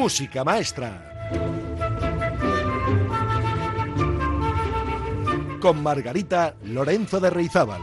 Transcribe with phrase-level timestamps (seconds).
[0.00, 1.28] Música Maestra.
[5.60, 7.82] Con Margarita Lorenzo de Reizábal.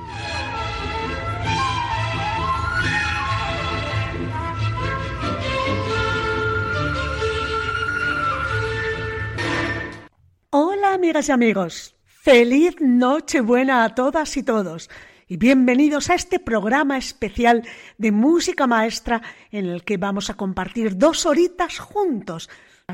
[10.49, 14.89] Hola amigas y amigos, feliz Nochebuena a todas y todos
[15.29, 17.63] y bienvenidos a este programa especial
[17.97, 22.49] de música maestra en el que vamos a compartir dos horitas juntos.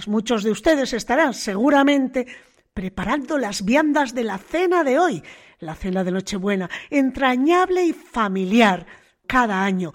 [0.07, 2.25] Muchos de ustedes estarán seguramente
[2.73, 5.23] preparando las viandas de la cena de hoy,
[5.59, 8.87] la cena de Nochebuena, entrañable y familiar
[9.27, 9.93] cada año.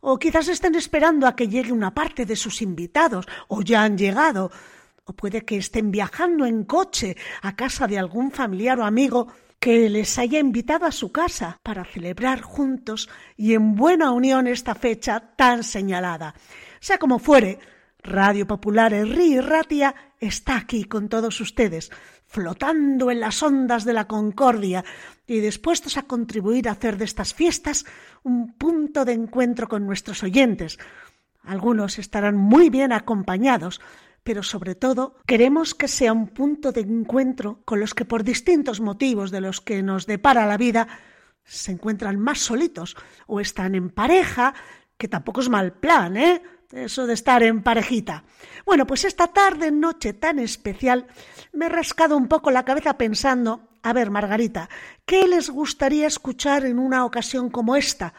[0.00, 3.96] O quizás estén esperando a que llegue una parte de sus invitados, o ya han
[3.96, 4.52] llegado,
[5.06, 9.28] o puede que estén viajando en coche a casa de algún familiar o amigo
[9.58, 14.74] que les haya invitado a su casa para celebrar juntos y en buena unión esta
[14.74, 16.34] fecha tan señalada.
[16.80, 17.58] Sea como fuere,
[18.02, 21.90] Radio Popular Erri Ratia está aquí con todos ustedes,
[22.26, 24.84] flotando en las ondas de la concordia
[25.26, 27.84] y dispuestos a contribuir a hacer de estas fiestas
[28.22, 30.78] un punto de encuentro con nuestros oyentes.
[31.42, 33.80] Algunos estarán muy bien acompañados,
[34.28, 38.78] pero sobre todo queremos que sea un punto de encuentro con los que por distintos
[38.78, 40.86] motivos de los que nos depara la vida
[41.44, 42.94] se encuentran más solitos
[43.26, 44.52] o están en pareja,
[44.98, 46.42] que tampoco es mal plan, ¿eh?
[46.70, 48.24] Eso de estar en parejita.
[48.66, 51.06] Bueno, pues esta tarde, noche tan especial,
[51.54, 54.68] me he rascado un poco la cabeza pensando, a ver, Margarita,
[55.06, 58.12] ¿qué les gustaría escuchar en una ocasión como esta?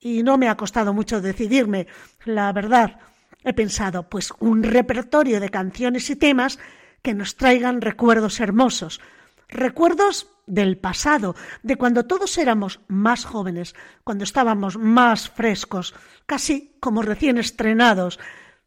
[0.00, 1.86] Y no me ha costado mucho decidirme,
[2.24, 2.98] la verdad.
[3.44, 6.58] He pensado, pues, un repertorio de canciones y temas
[7.02, 9.00] que nos traigan recuerdos hermosos,
[9.48, 15.94] recuerdos del pasado, de cuando todos éramos más jóvenes, cuando estábamos más frescos,
[16.26, 18.18] casi como recién estrenados,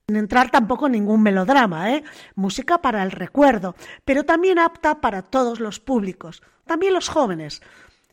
[0.07, 2.03] sin entrar tampoco en ningún melodrama, ¿eh?
[2.35, 7.61] Música para el recuerdo, pero también apta para todos los públicos, también los jóvenes.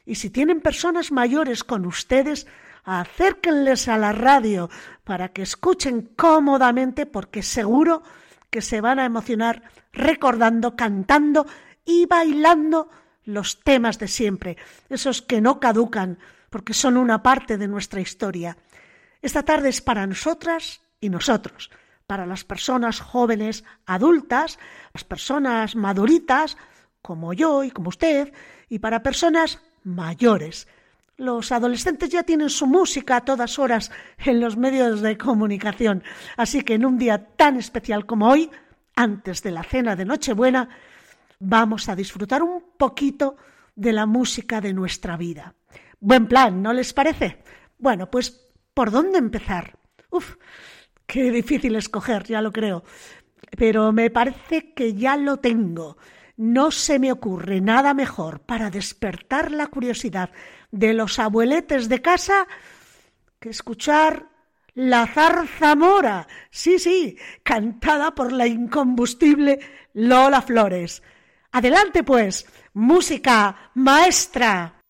[0.07, 2.47] Y si tienen personas mayores con ustedes,
[2.84, 4.71] acérquenles a la radio
[5.05, 8.03] para que escuchen cómodamente porque seguro
[8.50, 9.62] que se van a emocionar
[9.93, 11.47] recordando, cantando
[11.84, 12.89] y bailando
[13.25, 14.56] los temas de siempre,
[14.89, 16.19] esos que no caducan
[16.50, 18.56] porque son una parte de nuestra historia.
[19.23, 21.71] Esta tarde es para nosotras y nosotros,
[22.06, 24.59] para las personas jóvenes, adultas,
[24.93, 26.56] las personas maduritas,
[27.03, 28.33] como yo y como usted,
[28.69, 30.69] y para personas mayores,
[31.17, 36.03] los adolescentes ya tienen su música a todas horas en los medios de comunicación,
[36.37, 38.51] así que en un día tan especial como hoy,
[38.97, 40.69] antes de la cena de Nochebuena,
[41.39, 43.37] vamos a disfrutar un poquito
[43.75, 45.55] de la música de nuestra vida.
[46.01, 47.43] Buen plan, ¿no les parece?
[47.79, 49.79] Bueno, pues ¿por dónde empezar?
[50.11, 50.37] Uf,
[51.07, 52.85] qué difícil escoger, ya lo creo.
[53.57, 55.97] Pero me parece que ya lo tengo.
[56.37, 60.31] No se me ocurre nada mejor para despertar la curiosidad
[60.71, 62.49] de los abueletes de casa
[63.39, 64.28] que escuchar
[64.75, 69.61] la zarzamora, sí, sí, cantada por la incombustible
[69.93, 71.03] Lola Flores.
[71.53, 74.81] Adelante, pues, música maestra.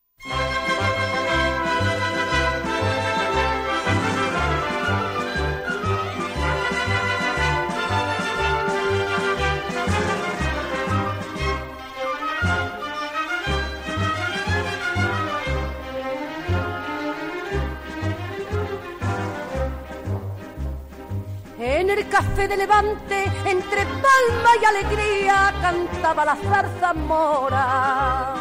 [21.94, 28.34] El café de Levante, entre palma y alegría, cantaba la zarza mora.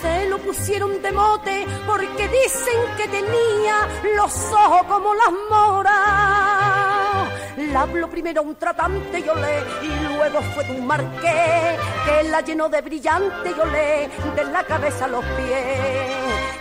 [0.00, 7.28] Se lo pusieron de mote porque dicen que tenía los ojos como las moras.
[7.72, 12.40] La habló primero un tratante y olé, y luego fue de un marqués que la
[12.40, 16.17] llenó de brillante y olé, de la cabeza a los pies.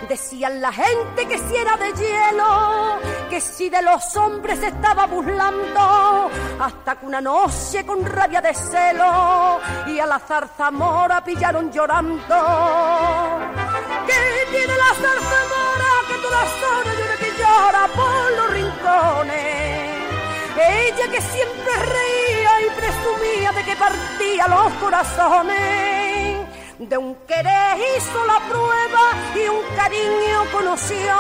[0.08, 3.00] Decían la gente que si era de hielo,
[3.30, 6.30] que si de los hombres estaba burlando,
[6.60, 12.36] hasta que una noche con rabia de celo y a la zarzamora pillaron llorando.
[14.06, 19.98] ¿Qué tiene la zarzamora que todas horas llora que llora por los rincones?
[20.70, 26.07] Ella que siempre reía y presumía de que partía los corazones
[26.80, 31.16] de un querer hizo la prueba y un cariño conoció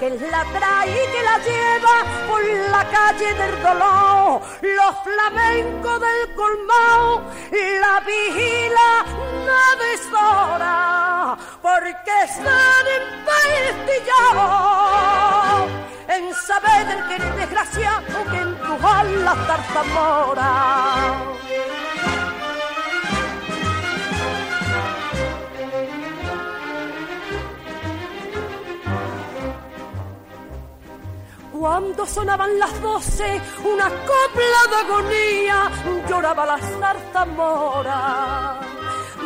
[0.00, 1.96] que la trae y que la lleva
[2.28, 4.40] por la calle del dolor.
[4.62, 7.22] Los flamencos del colmao,
[7.52, 9.04] la vigila
[11.62, 13.24] porque están en
[16.08, 21.14] en saber del que eres desgraciado que empujar la zarzamora.
[31.64, 35.70] Cuando sonaban las doce, una copla de agonía,
[36.06, 38.60] lloraba la zarzamora.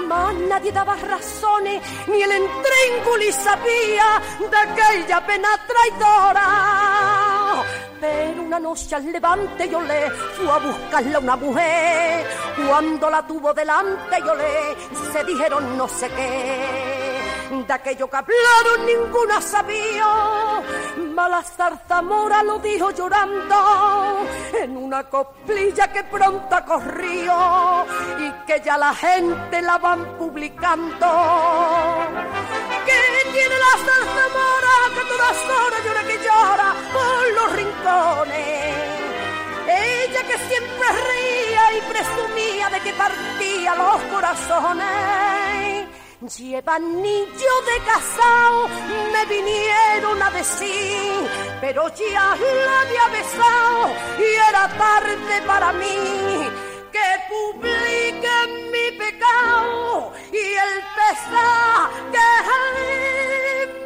[0.07, 7.65] Más nadie daba razones, ni el entrénguli sabía de aquella pena traidora.
[8.01, 12.25] Pero una noche al levante yo le fui a buscarla una mujer.
[12.69, 14.77] Cuando la tuvo delante yo le
[15.13, 17.18] se dijeron no sé qué
[17.51, 20.63] de aquello que hablaron ninguna sabía.
[21.15, 27.87] Mala zarzamora lo dijo llorando en una coplilla que pronto corrió
[28.19, 31.07] y que ya la gente la van publicando.
[32.85, 38.75] ¿Qué tiene la zarzamora que todas horas llora que llora por los rincones?
[39.69, 45.78] Ella que siempre reía y presumía de que partía los corazones
[46.21, 48.69] Lleva anillo de casao,
[49.13, 51.13] me vinieron a decir,
[51.61, 56.51] pero ya la había besado y era tarde para mí.
[56.91, 62.29] Que publiquen mi pecado y el pesar que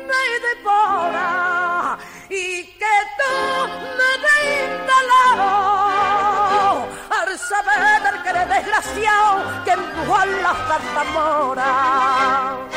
[0.08, 1.98] me devora
[2.30, 3.68] y que tú
[3.98, 5.81] me rindas
[7.38, 8.02] saber
[9.64, 10.16] que empujó
[11.58, 12.68] a.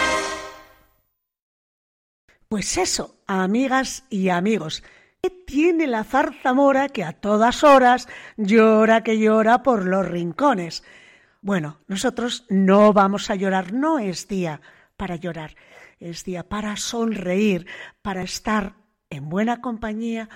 [2.47, 4.83] Pues eso, amigas y amigos,
[5.21, 8.07] ¿qué tiene la zarzamora que a todas horas
[8.37, 10.83] llora que llora por los rincones?
[11.41, 14.61] Bueno, nosotros no vamos a llorar, no es día
[14.95, 15.55] para llorar,
[15.99, 17.67] es día para sonreír,
[18.01, 18.75] para estar
[19.09, 20.29] en buena compañía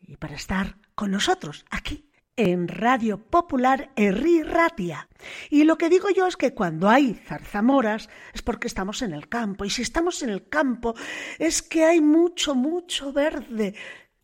[0.00, 5.08] y para estar con nosotros aquí en Radio Popular Herri Ratia.
[5.50, 9.28] Y lo que digo yo es que cuando hay zarzamoras es porque estamos en el
[9.28, 9.64] campo.
[9.64, 10.94] Y si estamos en el campo
[11.38, 13.74] es que hay mucho, mucho verde,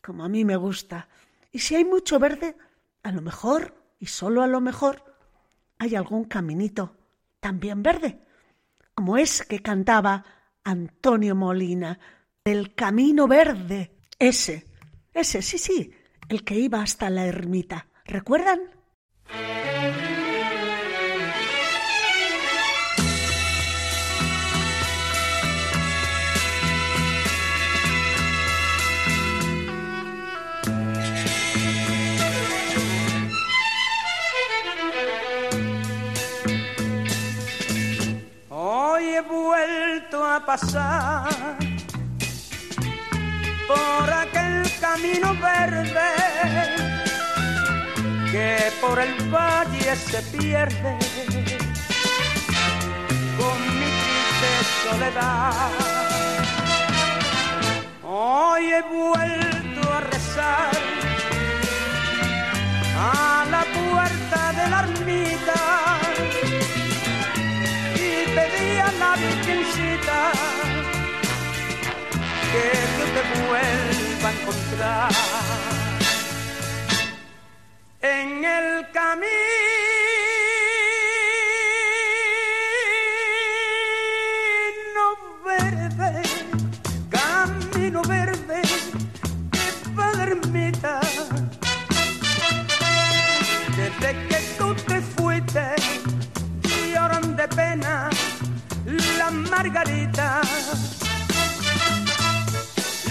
[0.01, 1.09] como a mí me gusta.
[1.53, 2.57] Y si hay mucho verde,
[3.03, 5.05] a lo mejor, y solo a lo mejor,
[5.79, 6.97] hay algún caminito
[7.41, 8.21] también verde,
[8.95, 10.25] como es que cantaba
[10.65, 11.99] Antonio Molina,
[12.45, 13.97] del Camino Verde.
[14.19, 14.67] Ese,
[15.13, 15.93] ese, sí, sí,
[16.29, 17.88] el que iba hasta la ermita.
[18.09, 18.61] ¿Recuerdan?
[39.19, 41.29] He vuelto a pasar
[43.67, 46.98] por aquel camino verde
[48.33, 50.99] que por el valle se pierde
[53.39, 54.51] con mi triste
[54.85, 55.71] soledad.
[58.05, 60.71] Hoy he vuelto a rezar
[62.99, 65.99] a la puerta de la ermita
[67.95, 70.33] y pedí a la virgencita
[72.50, 72.64] que
[72.99, 75.77] yo te vuelva a encontrar
[78.00, 79.28] en el camino
[85.45, 86.23] verde,
[87.11, 91.00] camino verde de Palermita.
[93.76, 95.75] Desde que tú te fuiste,
[96.93, 98.11] lloran de pena
[99.19, 100.40] la margarita.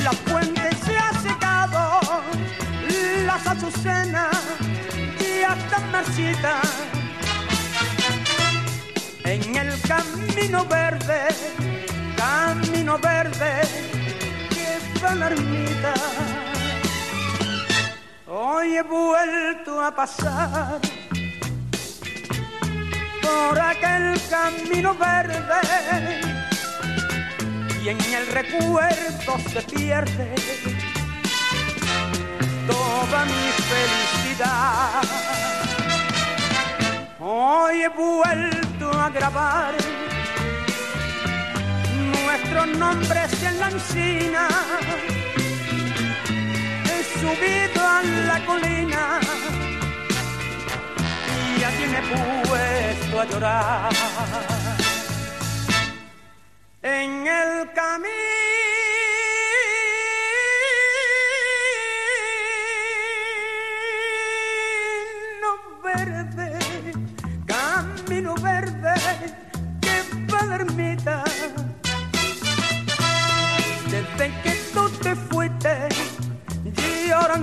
[0.03, 0.56] La secado,
[3.37, 4.37] las azucenas
[5.47, 6.61] hasta marchita
[9.23, 11.27] en el camino verde,
[12.17, 13.61] camino verde
[14.49, 15.93] que va la ermita.
[18.27, 20.79] Hoy he vuelto a pasar
[23.21, 25.61] por aquel camino verde
[27.83, 30.35] y en el recuerdo se pierde
[33.05, 35.03] mi felicidad.
[37.19, 39.73] Hoy he vuelto a grabar
[42.25, 44.47] nuestros nombres en la encina.
[46.85, 49.19] He subido a la colina
[51.35, 52.01] y ya tiene
[52.47, 53.89] puesto a llorar.
[56.81, 58.56] En el camino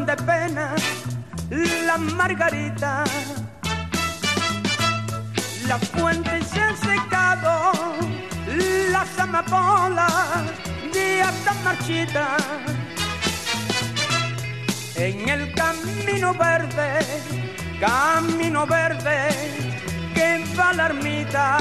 [0.02, 0.74] de pena
[1.86, 3.08] las margaritas.
[5.68, 7.72] Las fuentes se han secado,
[8.90, 10.12] las amapolas
[10.92, 12.42] ya están marchitas.
[14.96, 16.98] En el camino verde,
[17.80, 19.28] camino verde,
[20.14, 21.58] que va la ermita.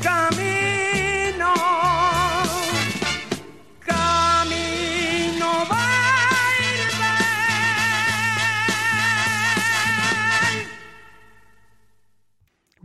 [0.00, 1.77] Camino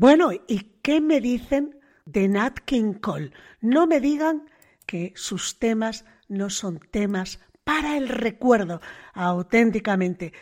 [0.04, 3.32] Bueno, ¿y qué me dicen de Nat King Cole?
[3.62, 4.50] No me digan
[4.86, 8.82] que sus temas no son temas para el recuerdo,
[9.14, 10.34] auténticamente.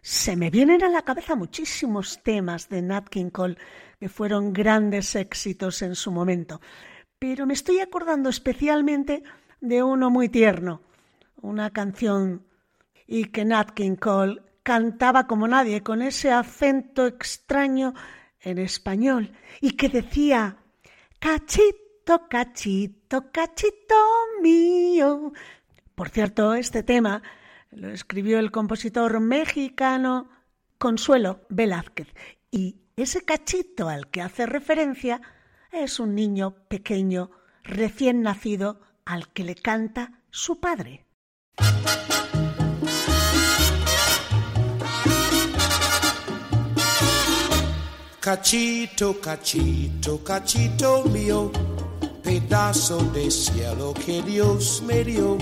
[0.00, 3.58] Se me vienen a la cabeza muchísimos temas de Nat King Cole
[4.00, 6.62] que fueron grandes éxitos en su momento,
[7.18, 9.22] pero me estoy acordando especialmente
[9.60, 10.80] de uno muy tierno,
[11.42, 12.46] una canción
[13.06, 17.92] y que Nat King Cole cantaba como nadie, con ese acento extraño
[18.42, 20.58] en español y que decía,
[21.18, 23.94] cachito, cachito, cachito
[24.42, 25.32] mío.
[25.94, 27.22] Por cierto, este tema
[27.70, 30.28] lo escribió el compositor mexicano
[30.78, 32.08] Consuelo Velázquez
[32.50, 35.20] y ese cachito al que hace referencia
[35.70, 37.30] es un niño pequeño
[37.62, 41.06] recién nacido al que le canta su padre.
[48.22, 51.50] Cachito, cachito, cachito mío,
[52.22, 55.36] pedazo de cielo que Dios me dio.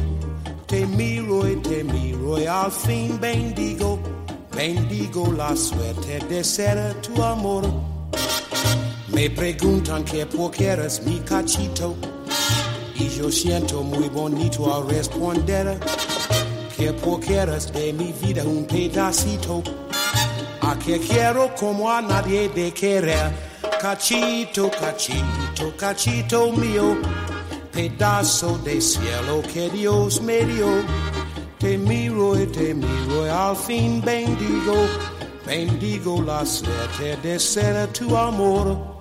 [0.66, 3.98] Te miro y te miro y al fin bendigo,
[4.56, 7.70] bendigo la suerte de ser tu amor.
[9.08, 11.96] Me preguntan qué por qué eres mi cachito
[12.94, 15.78] y yo siento muy bonito al responder
[16.78, 19.62] que por qué eres de mi vida un pedacito
[20.84, 23.30] que quiero como a nadie de querer.
[23.80, 26.98] Cachito, cachito, cachito mío,
[27.72, 30.68] pedazo de cielo que Dios me dio.
[31.58, 34.74] Te miro y te miro y al fin bendigo,
[35.46, 39.00] bendigo la suerte de ser tu amor.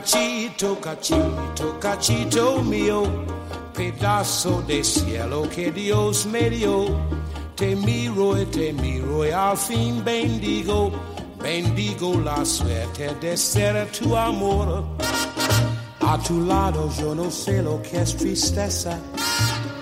[0.00, 3.02] cachito, cachito, cachito mío,
[3.74, 6.86] pedazo de cielo que Dios me dio.
[7.56, 10.92] Te miro y te miro y al fin bendigo,
[11.42, 14.97] bendigo la suerte de ser tu amor.
[16.10, 18.98] A tu lado yo no sé lo que es tristeza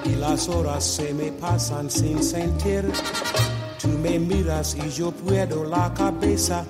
[0.05, 2.91] y las horas se me pasan sin sentir.
[3.81, 6.67] Tú me miras y yo puedo la cabeza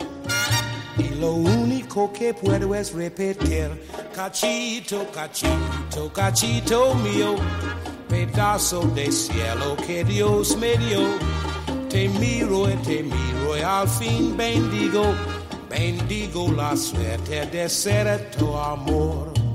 [0.99, 3.83] y lo único que puedo es repetir,
[4.15, 7.37] cachito, cachito, cachito mío,
[8.11, 11.01] pedazo de cielo que Dios me dio.
[11.89, 15.15] Te miro y te miro y al fin bendigo,
[15.71, 19.46] bendigo la suerte de ser tu amor.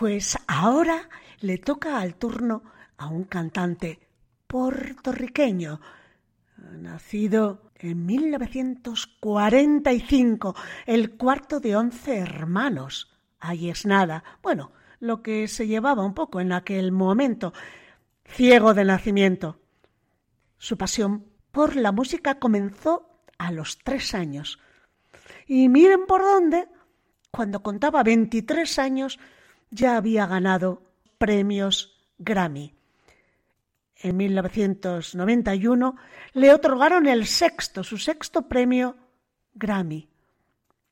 [0.00, 1.08] Pues ahora
[1.40, 2.62] le toca al turno
[2.96, 3.98] a un cantante
[4.46, 5.78] puertorriqueño,
[6.56, 13.14] nacido en 1945, el cuarto de once hermanos.
[13.40, 14.24] Ahí es nada.
[14.42, 17.52] Bueno, lo que se llevaba un poco en aquel momento.
[18.24, 19.60] Ciego de nacimiento.
[20.56, 24.60] Su pasión por la música comenzó a los tres años.
[25.46, 26.70] Y miren por dónde,
[27.30, 29.18] cuando contaba 23 años,
[29.70, 30.82] ya había ganado
[31.18, 32.74] premios Grammy
[34.02, 35.96] en 1991,
[36.32, 38.96] le otorgaron el sexto, su sexto premio
[39.54, 40.08] Grammy.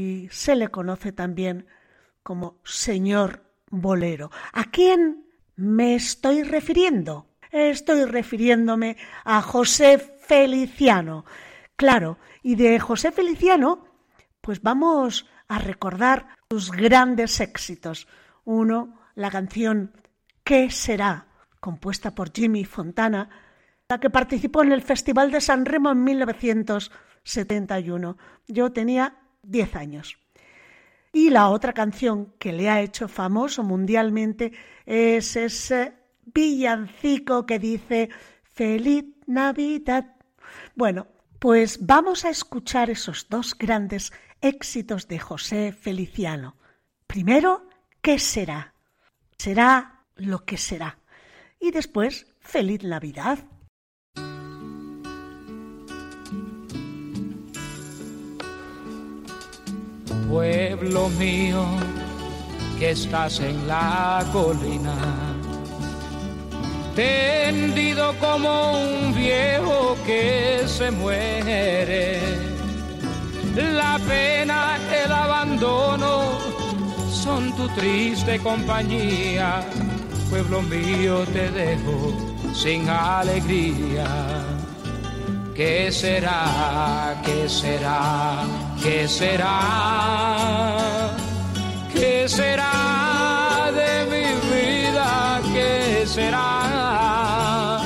[0.00, 1.66] y se le conoce también
[2.22, 4.30] como señor bolero.
[4.52, 5.24] ¿A quién
[5.56, 7.26] me estoy refiriendo?
[7.50, 11.24] Estoy refiriéndome a José Feliciano.
[11.74, 13.86] Claro, y de José Feliciano,
[14.40, 18.06] pues vamos a recordar sus grandes éxitos.
[18.48, 19.92] Uno, la canción
[20.42, 21.26] ¿Qué será?
[21.60, 23.28] compuesta por Jimmy Fontana,
[23.86, 28.16] la que participó en el Festival de San Remo en 1971.
[28.46, 30.16] Yo tenía 10 años.
[31.12, 34.52] Y la otra canción que le ha hecho famoso mundialmente
[34.86, 35.92] es ese
[36.24, 38.08] villancico que dice
[38.44, 40.16] Feliz Navidad.
[40.74, 41.06] Bueno,
[41.38, 46.56] pues vamos a escuchar esos dos grandes éxitos de José Feliciano.
[47.06, 47.67] Primero,
[48.08, 48.72] ¿qué será?
[49.36, 50.96] Será lo que será.
[51.60, 53.38] Y después, Feliz Navidad.
[60.26, 61.66] Pueblo mío,
[62.78, 64.96] que estás en la colina,
[66.96, 72.22] tendido como un viejo que se muere.
[73.54, 76.57] La pena, el abandono
[77.18, 79.60] son tu triste compañía.
[80.30, 82.12] Pueblo mío, te dejo
[82.54, 84.06] sin alegría.
[85.54, 87.20] ¿Qué será?
[87.24, 88.44] ¿Qué será?
[88.82, 89.50] ¿Qué será?
[91.92, 95.40] ¿Qué será de mi vida?
[95.52, 97.80] ¿Qué será?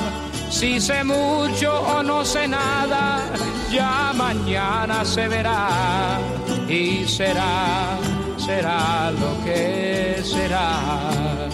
[0.49, 3.25] Si sé mucho o no sé nada,
[3.71, 6.19] ya mañana se verá
[6.67, 7.97] y será,
[8.45, 11.49] será lo que será.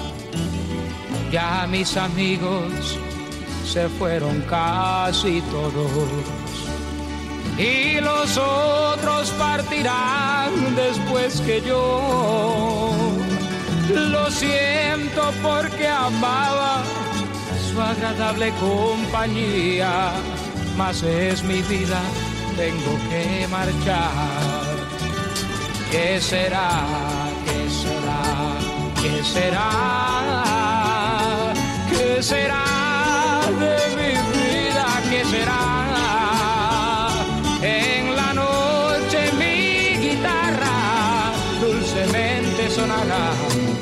[1.31, 2.97] Ya mis amigos
[3.65, 5.91] se fueron casi todos
[7.57, 12.91] y los otros partirán después que yo.
[13.93, 16.81] Lo siento porque amaba
[17.69, 20.13] su agradable compañía,
[20.77, 22.01] mas es mi vida,
[22.55, 24.58] tengo que marchar.
[25.91, 26.69] ¿Qué será?
[27.45, 28.21] ¿Qué será?
[29.01, 29.69] ¿Qué será?
[31.89, 32.69] ¿Qué será?
[33.57, 35.63] de mi vida, ¿qué será?
[37.61, 43.31] En la noche mi guitarra dulcemente sonará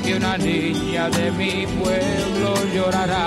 [0.04, 3.26] y una niña de mi pueblo llorará.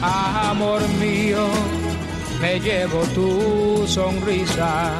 [0.00, 1.48] Amor mío,
[2.40, 4.92] me llevo tu sonrisa,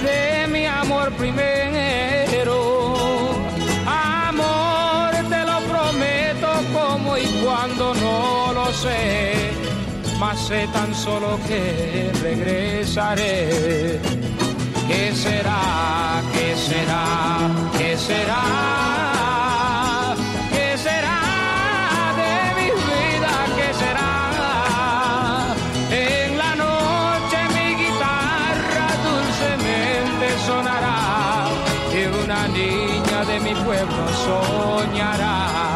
[0.00, 1.66] de mi amor primero
[6.72, 9.50] cómo y cuándo no lo sé,
[10.18, 14.00] mas sé tan solo que regresaré.
[14.88, 16.22] ¿Qué será?
[16.32, 17.04] ¿Qué será?
[17.78, 19.35] ¿Qué será?
[33.66, 35.75] Pueblo soñará.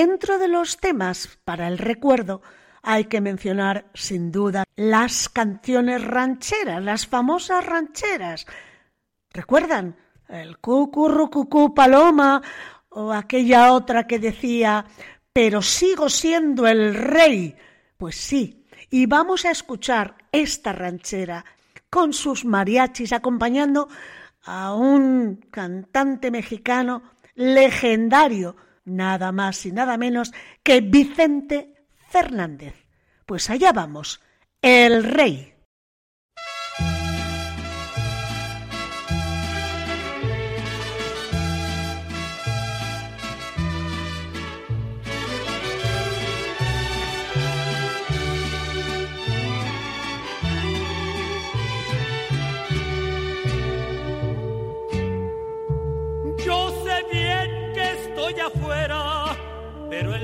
[0.00, 2.40] dentro de los temas para el recuerdo
[2.82, 8.46] hay que mencionar sin duda las canciones rancheras, las famosas rancheras.
[9.30, 9.96] ¿Recuerdan?
[10.26, 12.40] El cucurrucucú paloma
[12.88, 14.86] o aquella otra que decía
[15.34, 17.54] pero sigo siendo el rey.
[17.98, 21.44] Pues sí, y vamos a escuchar esta ranchera
[21.90, 23.86] con sus mariachis acompañando
[24.44, 27.02] a un cantante mexicano
[27.34, 31.74] legendario, nada más y nada menos que Vicente
[32.08, 32.74] Fernández.
[33.26, 34.20] Pues allá vamos,
[34.62, 35.54] el rey.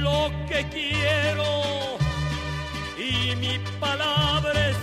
[0.00, 1.98] lo que quiero.
[2.98, 4.77] Y mi palabra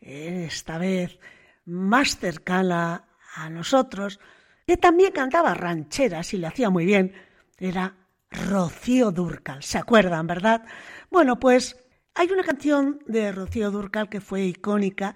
[0.00, 1.18] esta vez
[1.64, 4.20] más cercana a nosotros,
[4.66, 7.12] que también cantaba rancheras y lo hacía muy bien,
[7.58, 7.96] era
[8.30, 9.62] Rocío Durcal.
[9.62, 10.64] ¿Se acuerdan, verdad?
[11.10, 11.76] Bueno, pues
[12.14, 15.14] hay una canción de Rocío Durcal que fue icónica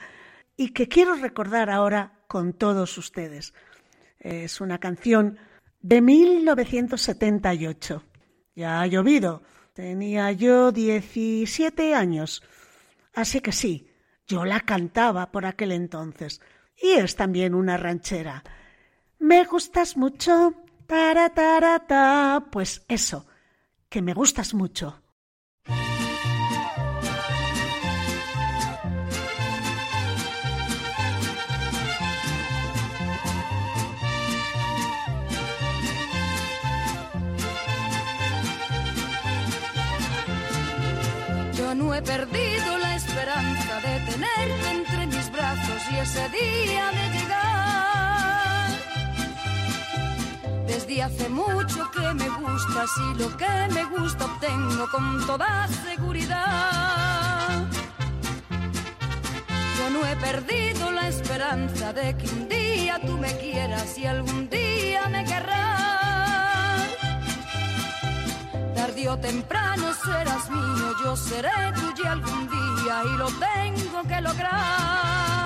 [0.57, 3.55] y que quiero recordar ahora con todos ustedes.
[4.19, 5.39] Es una canción
[5.81, 8.05] de 1978.
[8.55, 9.43] Ya ha llovido.
[9.75, 12.43] Tenía yo 17 años.
[13.15, 13.86] Así que sí,
[14.27, 16.41] yo la cantaba por aquel entonces.
[16.77, 18.43] Y es también una ranchera.
[19.19, 20.55] Me gustas mucho,
[20.87, 23.27] ta Pues eso,
[23.89, 25.03] que me gustas mucho.
[41.55, 42.56] Yo no he perdido
[46.17, 48.71] ese día de llegar.
[50.67, 57.67] Desde hace mucho que me gustas y lo que me gusta obtengo con toda seguridad.
[59.79, 64.49] Yo no he perdido la esperanza de que un día tú me quieras y algún
[64.49, 66.87] día me querrás.
[68.75, 75.46] Tarde o temprano serás mío, yo seré tuya algún día y lo tengo que lograr.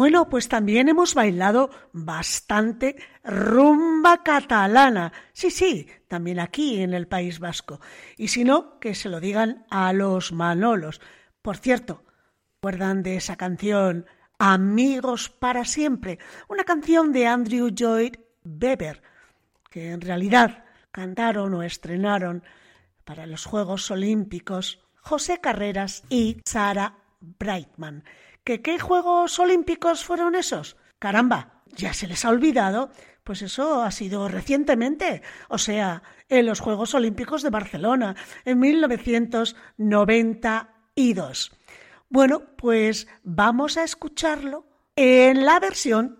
[0.00, 5.12] Bueno, pues también hemos bailado bastante rumba catalana.
[5.34, 7.82] Sí, sí, también aquí en el País Vasco.
[8.16, 11.02] Y si no, que se lo digan a los Manolos.
[11.42, 12.02] Por cierto,
[12.54, 14.06] ¿recuerdan de esa canción
[14.38, 16.18] Amigos para siempre?
[16.48, 19.02] Una canción de Andrew Lloyd Webber,
[19.68, 22.42] que en realidad cantaron o estrenaron
[23.04, 28.02] para los Juegos Olímpicos José Carreras y Sara Brightman.
[28.50, 30.76] ¿Que qué Juegos Olímpicos fueron esos?
[30.98, 32.90] Caramba, ya se les ha olvidado.
[33.22, 41.52] Pues eso ha sido recientemente, o sea, en los Juegos Olímpicos de Barcelona, en 1992.
[42.08, 46.18] Bueno, pues vamos a escucharlo en la versión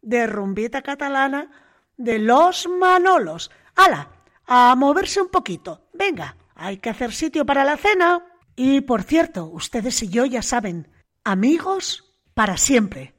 [0.00, 1.50] de rumbita catalana
[1.96, 3.50] de los Manolos.
[3.74, 4.10] ¡Hala!
[4.46, 5.88] A moverse un poquito.
[5.92, 8.24] Venga, hay que hacer sitio para la cena.
[8.54, 10.93] Y por cierto, ustedes y yo ya saben,
[11.24, 13.14] amigos para siempre.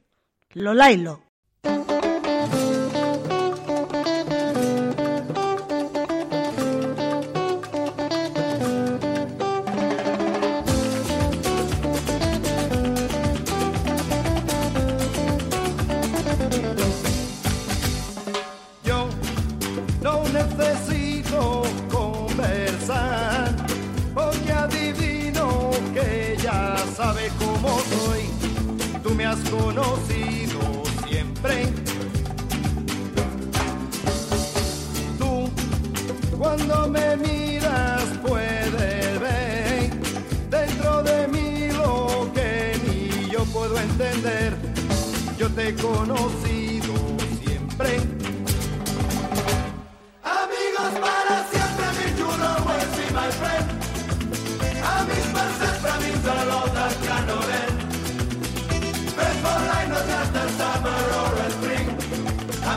[0.50, 1.25] Lolailo.
[29.58, 30.60] Conocido
[31.06, 31.66] siempre.
[35.18, 35.50] Tú,
[36.38, 39.90] cuando me miras, puedes ver
[40.50, 44.56] dentro de mí lo que ni yo puedo entender.
[45.38, 46.94] Yo te he conocido
[47.42, 47.96] siempre.
[50.22, 52.06] Amigos para siempre, mi
[52.96, 53.66] see my friend.
[54.96, 56.95] Amics per sempre, amics a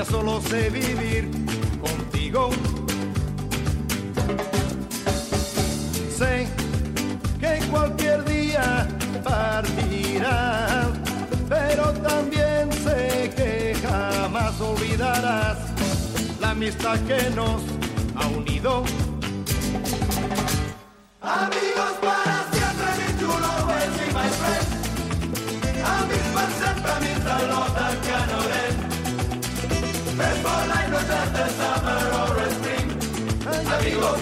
[0.00, 1.30] Ya solo sé vivir
[1.78, 2.48] contigo.
[6.16, 6.48] Sé
[7.38, 8.88] que cualquier día
[9.22, 10.88] partirás,
[11.50, 15.58] pero también sé que jamás olvidarás
[16.40, 17.60] la amistad que nos
[18.16, 18.84] ha unido.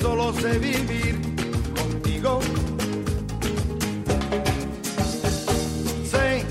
[0.00, 1.20] Solo sé vivir
[1.74, 2.40] contigo.
[6.10, 6.44] Sé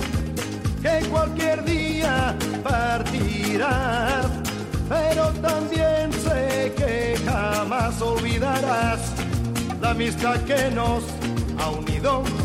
[0.82, 4.27] que cualquier día partirás,
[4.89, 8.99] pero también sé que jamás olvidarás
[9.82, 11.03] la amistad que nos
[11.60, 12.42] ha unido.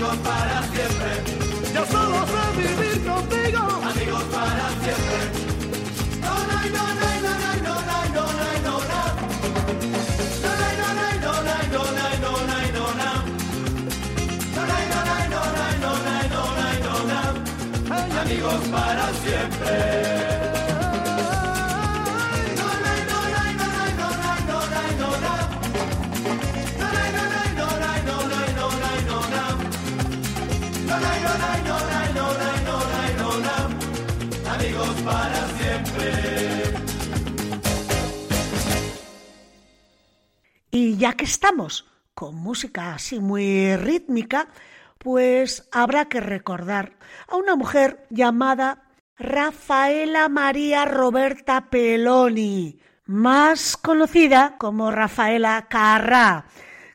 [0.00, 1.10] Amigos para siempre.
[1.74, 3.60] Ya solo sé vivir contigo.
[3.84, 5.18] Amigos para siempre.
[6.22, 8.10] No, no, no, no, no, no, no,
[41.14, 44.48] que estamos con música así muy rítmica,
[44.98, 46.92] pues habrá que recordar
[47.28, 48.82] a una mujer llamada
[49.16, 56.44] Rafaela María Roberta Peloni, más conocida como Rafaela Carrà,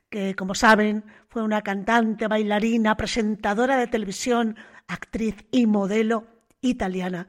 [0.10, 4.56] que como saben fue una cantante, bailarina, presentadora de televisión,
[4.88, 6.28] actriz y modelo
[6.62, 7.28] italiana.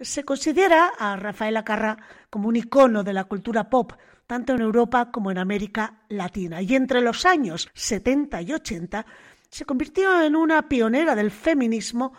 [0.00, 1.98] Se considera a Rafaela Carrà
[2.30, 3.92] como un icono de la cultura pop,
[4.32, 6.62] tanto en Europa como en América Latina.
[6.62, 9.04] Y entre los años 70 y 80
[9.50, 12.14] se convirtió en una pionera del feminismo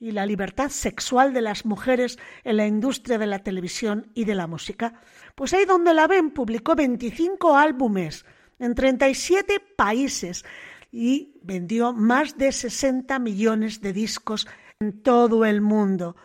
[0.00, 4.34] y la libertad sexual de las mujeres en la industria de la televisión y de
[4.34, 4.94] la música.
[5.34, 8.24] Pues ahí donde la ven publicó 25 álbumes
[8.58, 10.46] en 37 países
[10.90, 14.48] y vendió más de 60 millones de discos
[14.80, 16.16] en todo el mundo.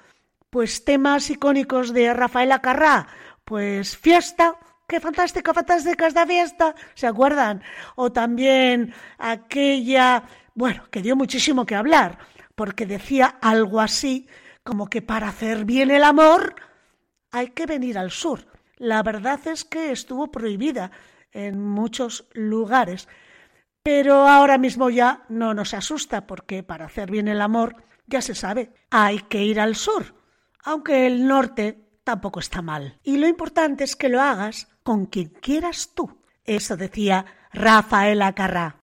[0.49, 3.07] Pues temas icónicos de Rafaela Carrà,
[3.43, 4.57] pues Fiesta,
[4.93, 7.63] qué fantástica, fantástica esta fiesta, ¿se acuerdan?
[7.95, 10.21] O también aquella,
[10.53, 12.19] bueno, que dio muchísimo que hablar,
[12.53, 14.27] porque decía algo así
[14.63, 16.53] como que para hacer bien el amor
[17.31, 18.45] hay que venir al sur.
[18.77, 20.91] La verdad es que estuvo prohibida
[21.31, 23.07] en muchos lugares,
[23.81, 28.35] pero ahora mismo ya no nos asusta porque para hacer bien el amor, ya se
[28.35, 30.13] sabe, hay que ir al sur,
[30.63, 32.99] aunque el norte tampoco está mal.
[33.03, 36.17] Y lo importante es que lo hagas con quien quieras tú.
[36.45, 38.82] Eso decía Rafaela Carrá.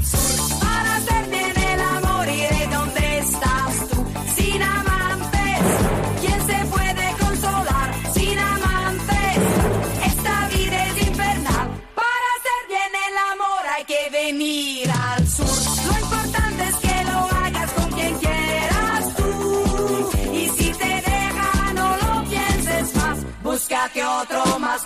[23.71, 24.85] Búscate otro más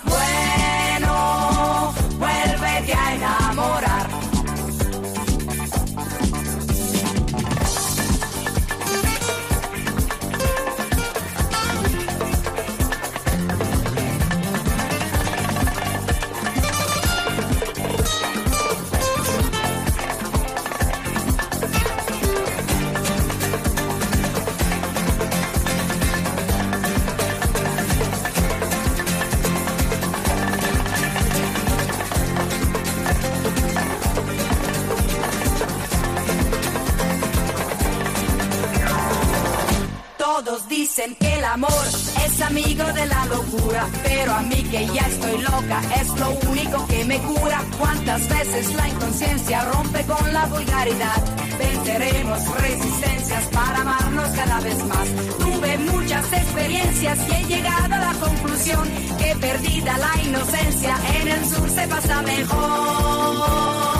[44.76, 47.64] que ya estoy loca es lo único que me cura.
[47.80, 51.24] Cuántas veces la inconsciencia rompe con la vulgaridad.
[51.58, 55.08] Venceremos resistencias para amarnos cada vez más.
[55.40, 61.46] Tuve muchas experiencias y he llegado a la conclusión que perdida la inocencia en el
[61.46, 63.95] sur se pasa mejor.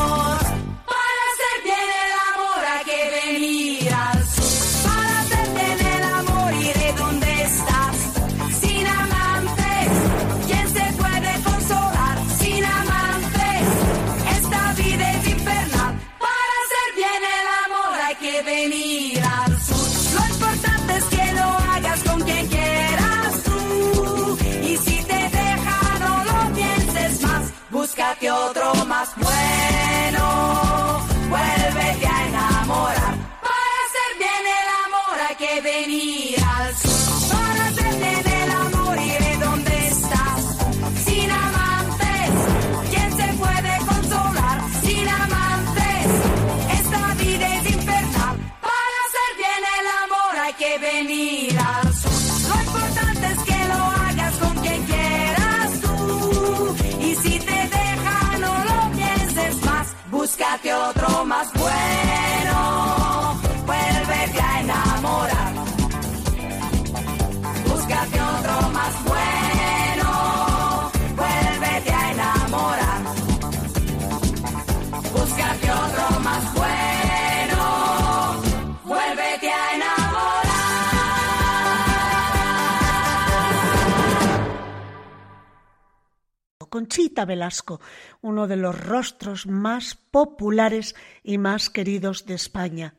[86.96, 87.82] Conchita Velasco,
[88.22, 92.96] uno de los rostros más populares y más queridos de España.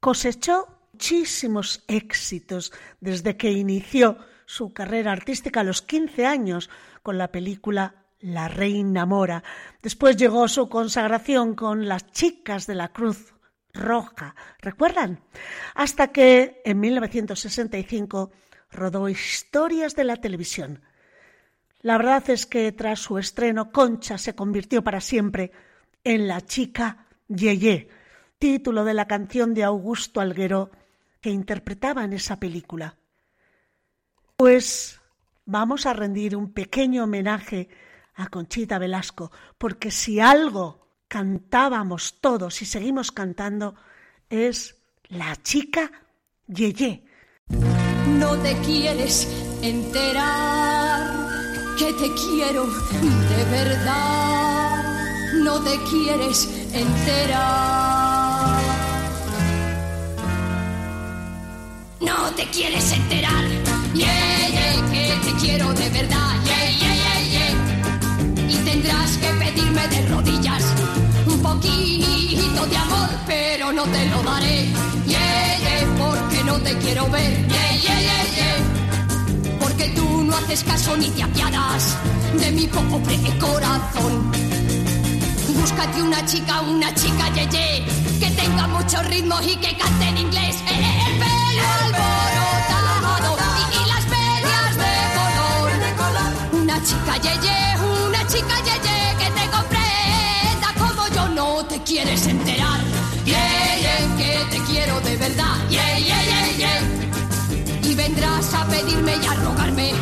[0.00, 6.68] Cosechó muchísimos éxitos desde que inició su carrera artística a los 15 años
[7.02, 9.42] con la película La Reina Mora.
[9.82, 13.32] Después llegó su consagración con Las Chicas de la Cruz
[13.72, 15.24] Roja, ¿recuerdan?
[15.74, 18.30] Hasta que en 1965
[18.70, 20.82] rodó Historias de la Televisión.
[21.80, 25.52] La verdad es que tras su estreno, Concha se convirtió para siempre
[26.02, 27.88] en la chica Yeye,
[28.38, 30.70] título de la canción de Augusto Alguero
[31.20, 32.96] que interpretaba en esa película.
[34.36, 35.00] Pues
[35.44, 37.68] vamos a rendir un pequeño homenaje
[38.14, 43.74] a Conchita Velasco, porque si algo cantábamos todos y seguimos cantando
[44.28, 44.76] es
[45.08, 45.90] la chica
[46.46, 47.04] Yeye.
[48.18, 49.28] No te quieres
[49.62, 51.17] enterar
[51.78, 54.82] que te quiero de verdad.
[55.44, 58.60] No te quieres enterar.
[62.00, 63.44] No te quieres enterar.
[63.94, 66.32] Yeah, yeah, que te quiero de verdad.
[66.44, 68.52] Yeah, yeah, yeah, yeah.
[68.52, 70.64] Y tendrás que pedirme de rodillas
[71.26, 74.66] un poquito de amor, pero no te lo daré.
[75.06, 77.46] Yeah, yeah, porque no te quiero ver.
[77.46, 78.77] Yeah, yeah, yeah, yeah.
[80.28, 81.96] No haces caso ni te apiadas
[82.38, 84.30] de mi pobre corazón.
[85.58, 87.84] Búscate una chica, una chica yeye,
[88.20, 90.56] que tenga muchos ritmos y que cante en inglés.
[90.68, 94.94] Eh, El pelo alborotado y, y las medias de
[95.96, 96.62] color.
[96.62, 97.60] Una chica yeye,
[98.06, 102.80] una chica yeye que te comprenda como yo no te quieres enterar.
[103.24, 105.56] Yeah, yeah, que te quiero de verdad.
[105.70, 106.22] Yeah, yeah,
[108.08, 109.92] vendrás a pedirme y a rogarme.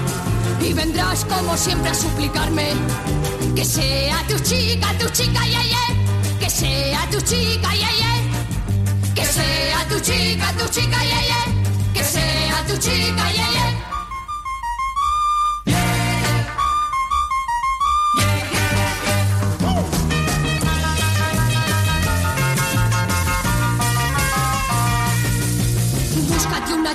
[0.60, 2.74] Y vendrás como siempre a suplicarme.
[3.54, 6.38] Que sea tu chica, tu chica, yeah.
[6.38, 9.14] Que sea tu chica, yeah.
[9.14, 11.92] Que sea tu chica, tu chica, yeah, yeah.
[11.94, 13.95] Que sea tu chica, yeah.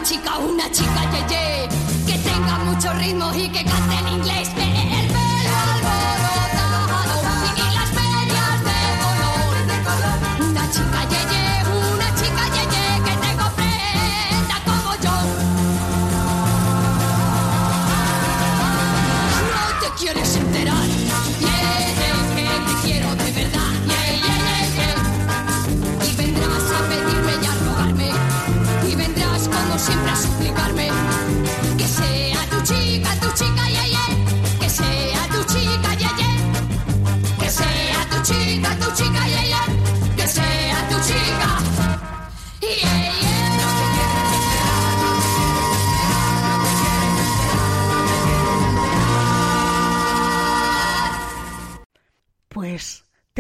[0.04, 1.68] Chica, una chica, ye, ye,
[2.06, 4.61] que tenga mucho ritmo y que cante en inglés.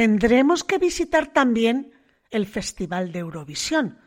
[0.02, 1.91] Tendremos que visitar también
[2.32, 3.99] el Festival de Eurovisión,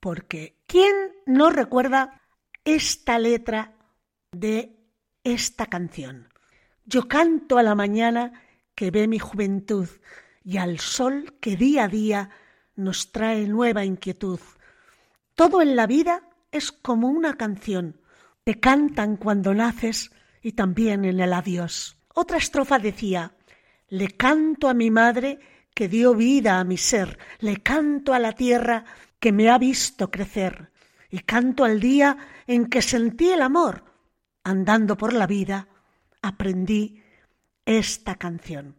[0.00, 0.92] porque ¿quién
[1.26, 2.22] no recuerda
[2.64, 3.76] esta letra
[4.32, 4.76] de
[5.22, 6.28] esta canción?
[6.86, 8.32] Yo canto a la mañana
[8.74, 9.88] que ve mi juventud
[10.42, 12.30] y al sol que día a día
[12.74, 14.40] nos trae nueva inquietud.
[15.36, 18.00] Todo en la vida es como una canción.
[18.42, 20.10] Te cantan cuando naces
[20.42, 21.96] y también en el adiós.
[22.12, 23.37] Otra estrofa decía,
[23.88, 25.38] le canto a mi madre
[25.74, 28.84] que dio vida a mi ser, le canto a la tierra
[29.20, 30.70] que me ha visto crecer,
[31.10, 32.16] y canto al día
[32.46, 33.84] en que sentí el amor.
[34.44, 35.68] Andando por la vida,
[36.22, 37.02] aprendí
[37.64, 38.76] esta canción.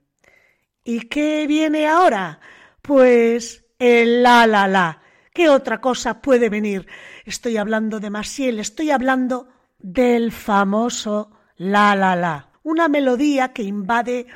[0.84, 2.40] ¿Y qué viene ahora?
[2.82, 5.02] Pues el la la la.
[5.34, 6.88] ¿Qué otra cosa puede venir?
[7.26, 9.48] Estoy hablando de Maciel, estoy hablando
[9.78, 14.28] del famoso la la la, una melodía que invade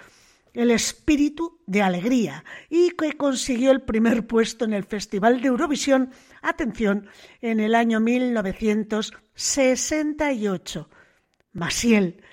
[0.53, 6.11] el espíritu de alegría y que consiguió el primer puesto en el Festival de Eurovisión,
[6.41, 7.07] atención,
[7.41, 10.89] en el año 1968.
[11.53, 12.23] Maciel,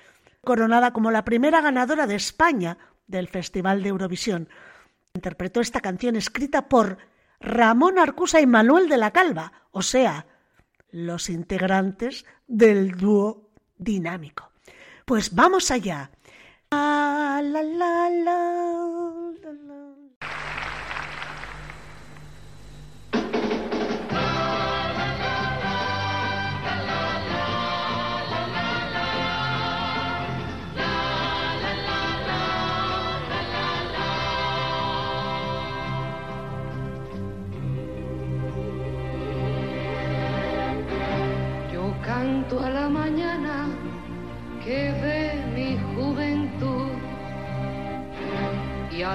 [0.43, 4.47] coronada como la primera ganadora de España del Festival de Eurovisión,
[5.13, 6.97] interpretó esta canción escrita por
[7.39, 10.27] Ramón Arcusa y Manuel de la Calva, o sea,
[10.91, 14.51] los integrantes del dúo dinámico.
[15.05, 16.11] Pues vamos allá.
[16.73, 18.60] Ah, la, la, la, la,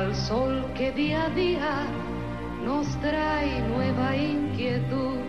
[0.06, 1.84] al sol que día a día
[2.64, 5.25] nos trae nueva inquietud.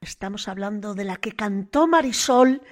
[0.00, 2.62] Estamos hablando de la que cantó Marisol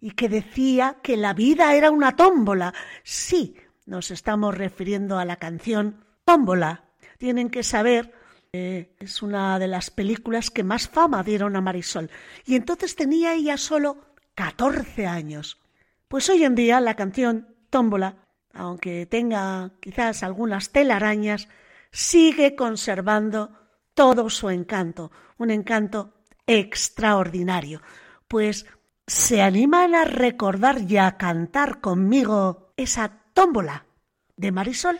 [0.00, 2.72] y que decía que la vida era una tómbola.
[3.02, 3.56] Sí,
[3.86, 6.84] nos estamos refiriendo a la canción Tómbola.
[7.18, 8.14] Tienen que saber
[8.52, 12.10] que es una de las películas que más fama dieron a Marisol.
[12.46, 13.98] Y entonces tenía ella solo
[14.36, 15.58] 14 años.
[16.06, 21.48] Pues hoy en día la canción Tómbola, aunque tenga quizás algunas telarañas,
[21.90, 23.59] sigue conservando
[24.00, 26.14] todo su encanto, un encanto
[26.46, 27.82] extraordinario.
[28.28, 28.64] Pues
[29.06, 33.84] se animan a recordar y a cantar conmigo esa tómbola
[34.38, 34.98] de Marisol.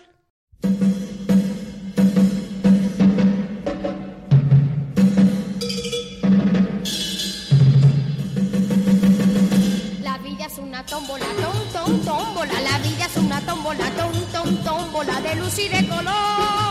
[10.03, 12.61] La vida es una tómbola, tom, tom, tómbola.
[12.61, 15.21] La vida es una tómbola, tom, tom, tómbola.
[15.23, 16.70] De luz y de color,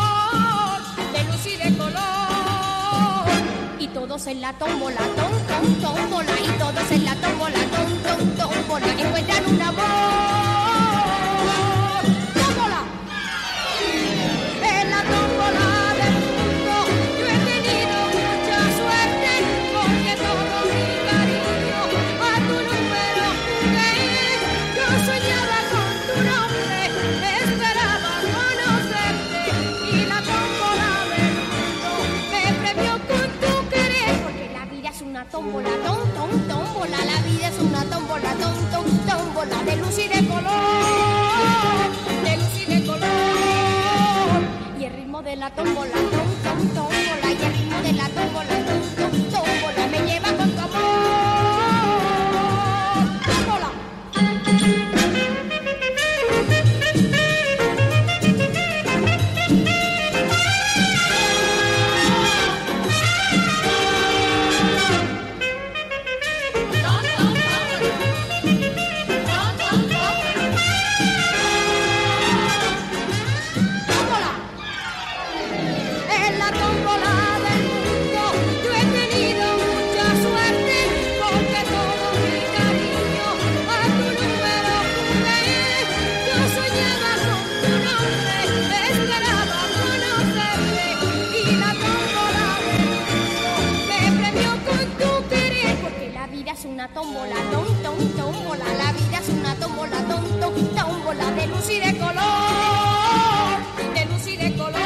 [4.09, 6.31] todos en la tómbola, tom, tom, tómbola.
[6.43, 8.91] Y todos en la tómbola, tom, tom, tómbola.
[8.91, 10.88] Encuentran un amor.
[35.39, 36.97] Tómbola, tom, tom, tómbola.
[37.05, 41.89] La vida es una tómbola, tom, tom, tómbola de luz y de color,
[42.25, 44.41] de luz y de color.
[44.79, 47.27] Y el ritmo de la tómbola, tom, tom, tómbola.
[47.31, 48.38] Y el ritmo de la tómbola,
[96.93, 98.65] tómbola, tom, tom, tómbola.
[98.77, 103.59] La vida es una tómbola, tom, tom, tómbola de luz y de color,
[103.93, 104.79] de luz y de color.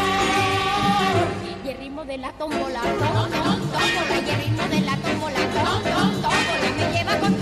[1.66, 4.16] Y el ritmo de la tómbola, tom, tom, tómbola.
[4.26, 6.70] Y el ritmo de la tómbola, tom, tómbola.
[6.78, 7.34] Me lleva con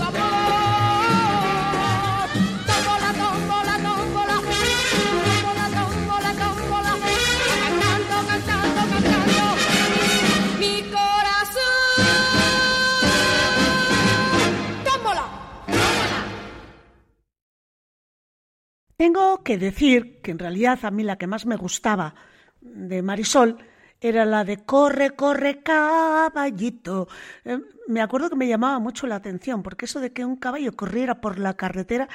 [19.02, 22.14] Tengo que decir que en realidad a mí la que más me gustaba
[22.60, 23.58] de Marisol
[24.00, 27.08] era la de corre, corre, caballito.
[27.44, 30.76] Eh, me acuerdo que me llamaba mucho la atención, porque eso de que un caballo
[30.76, 32.08] corriera por la carretera,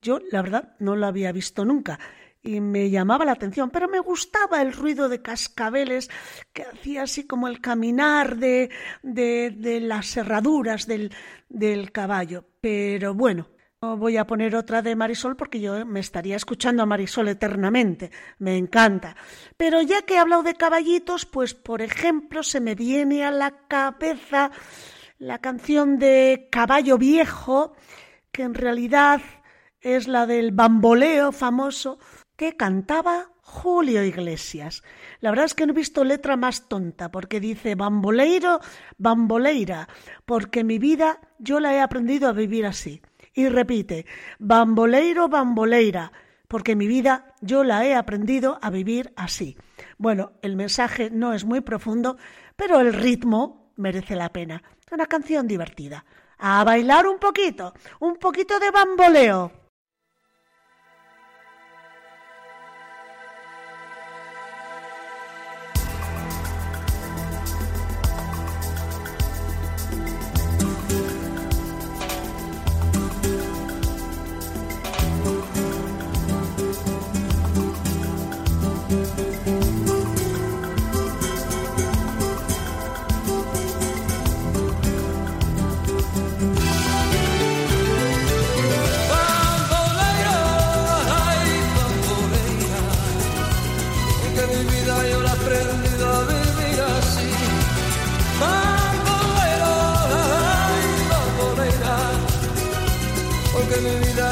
[0.00, 2.00] yo la verdad no lo había visto nunca
[2.42, 6.10] y me llamaba la atención, pero me gustaba el ruido de cascabeles
[6.52, 8.68] que hacía así como el caminar de,
[9.04, 11.12] de, de las herraduras del,
[11.48, 12.46] del caballo.
[12.60, 16.86] Pero bueno, no voy a poner otra de Marisol porque yo me estaría escuchando a
[16.86, 18.10] Marisol eternamente.
[18.38, 19.16] Me encanta.
[19.56, 23.66] Pero ya que he hablado de caballitos, pues por ejemplo se me viene a la
[23.68, 24.50] cabeza
[25.18, 27.74] la canción de Caballo Viejo,
[28.30, 29.20] que en realidad
[29.80, 31.98] es la del bamboleo famoso
[32.36, 34.82] que cantaba Julio Iglesias.
[35.20, 38.60] La verdad es que no he visto letra más tonta, porque dice bamboleiro,
[38.98, 39.88] bamboleira,
[40.24, 43.02] porque mi vida yo la he aprendido a vivir así.
[43.34, 44.06] Y repite,
[44.38, 46.12] bamboleiro, bamboleira,
[46.48, 49.56] porque mi vida yo la he aprendido a vivir así.
[49.96, 52.18] Bueno, el mensaje no es muy profundo,
[52.56, 54.62] pero el ritmo merece la pena.
[54.90, 56.04] Una canción divertida.
[56.38, 59.61] A bailar un poquito, un poquito de bamboleo.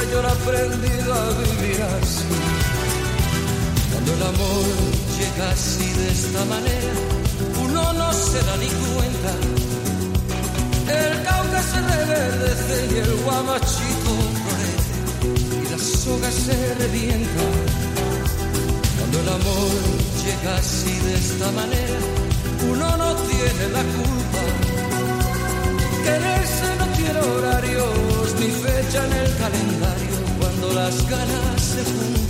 [0.09, 2.25] Yo la he aprendido a vivir así.
[3.93, 4.65] Cuando el amor
[5.19, 6.93] llega así de esta manera,
[7.65, 9.33] uno no se da ni cuenta.
[11.01, 14.95] El cauca se reverdece y el guamachito florece
[15.63, 17.45] y la soga se revienta.
[18.99, 19.71] Cuando el amor
[20.25, 22.01] llega así de esta manera,
[22.71, 24.90] uno no tiene la culpa.
[26.05, 32.21] Quererse no tiene horarios ni fecha en el calendario cuando las ganas se juntan.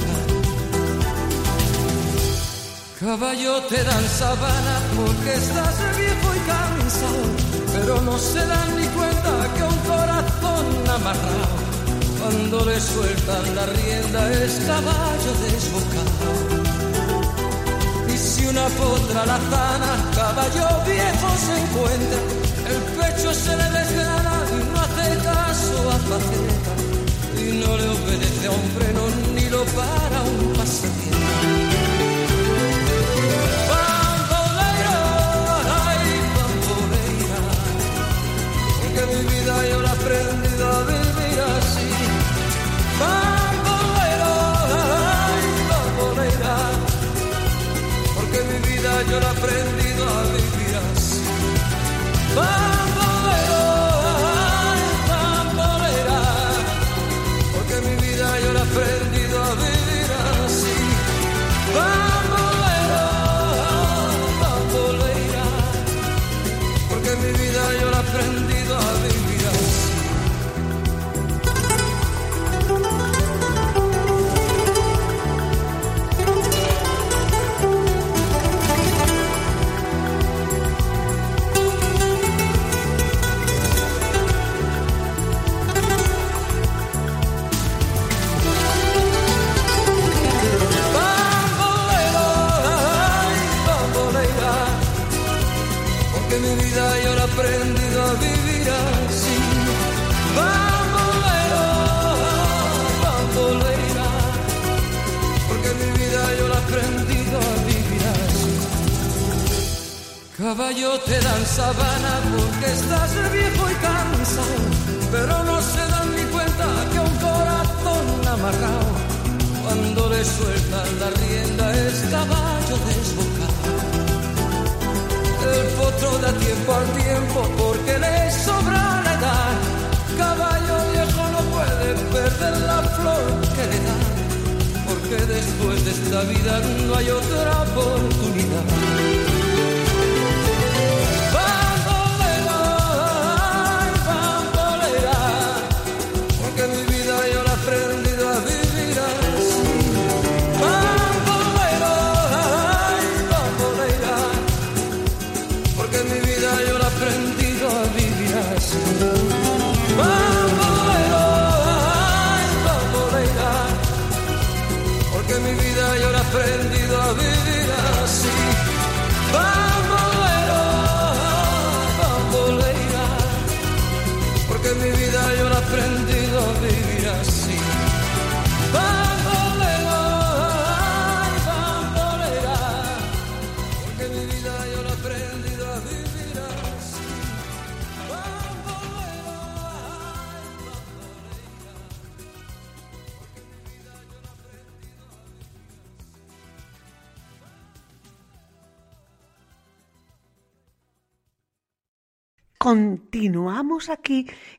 [3.01, 7.25] Caballo te dan sabana porque estás viejo y cansado,
[7.73, 11.57] pero no se dan ni cuenta que un corazón amarrado,
[12.21, 16.29] cuando le sueltan la rienda es caballo desbocado.
[18.13, 22.21] Y si una potra la zana, caballo viejo se encuentra,
[22.71, 26.73] el pecho se le desgrana y no hace caso a faceta,
[27.43, 29.03] y no le obedece a un freno
[29.35, 30.41] ni lo para un
[38.83, 41.91] porque mi vida yo la he aprendido a vivir así.
[43.01, 44.35] Bamboleira,
[45.27, 46.57] ay, bamboleira,
[48.17, 49.39] porque mi vida yo la he
[52.35, 52.70] Bamboleira,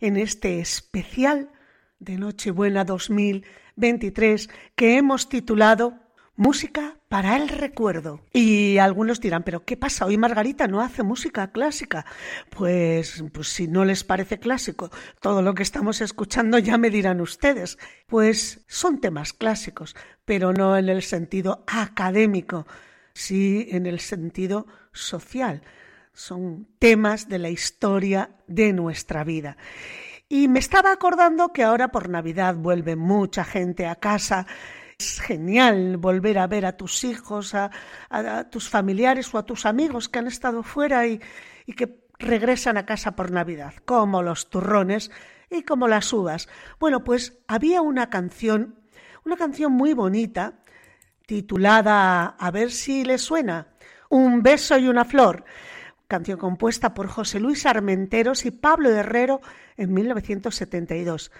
[0.01, 1.49] en este especial
[1.99, 5.99] de Nochebuena 2023 que hemos titulado
[6.35, 8.25] Música para el recuerdo.
[8.33, 10.05] Y algunos dirán, pero ¿qué pasa?
[10.05, 12.05] Hoy Margarita no hace música clásica.
[12.49, 14.89] Pues, pues si no les parece clásico
[15.19, 17.77] todo lo que estamos escuchando, ya me dirán ustedes.
[18.07, 19.95] Pues son temas clásicos,
[20.25, 22.65] pero no en el sentido académico,
[23.13, 25.61] sí en el sentido social.
[26.13, 29.57] Son temas de la historia de nuestra vida.
[30.27, 34.47] Y me estaba acordando que ahora por Navidad vuelve mucha gente a casa.
[34.97, 37.69] Es genial volver a ver a tus hijos, a,
[38.49, 41.19] tus familiares o a tus amigos que han estado fuera y,
[41.65, 45.11] y que regresan a casa por Navidad, como los turrones
[45.49, 46.47] y como las uvas.
[46.79, 48.79] Bueno, pues había una canción,
[49.25, 50.59] una canción muy bonita,
[51.25, 53.67] titulada A ver si le suena,
[54.09, 55.45] Un beso y una flor,
[56.11, 59.39] canción compuesta por José Luis Armenteros y Pablo Herrero
[59.77, 61.31] en 1972.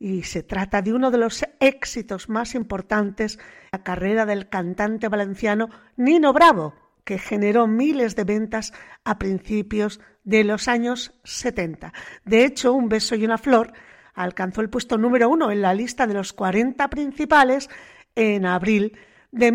[0.00, 5.06] Y se trata de uno de los éxitos más importantes de la carrera del cantante
[5.06, 8.72] valenciano Nino Bravo, que generó miles de ventas
[9.04, 11.92] a principios de los años 70.
[12.24, 13.72] De hecho, Un beso y una flor
[14.14, 17.70] alcanzó el puesto número uno en la lista de los 40 principales
[18.16, 18.98] en abril
[19.30, 19.52] de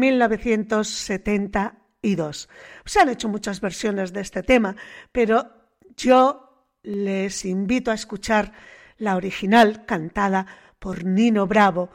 [2.03, 2.49] 1972.
[2.85, 4.75] Se han hecho muchas versiones de este tema,
[5.11, 5.49] pero
[5.95, 8.51] yo les invito a escuchar
[8.97, 10.45] la original cantada
[10.79, 11.89] por Nino Bravo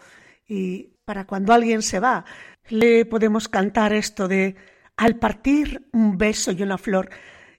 [0.46, 2.24] y para cuando alguien se va
[2.68, 4.56] le podemos cantar esto de
[4.96, 7.10] al partir un beso y una flor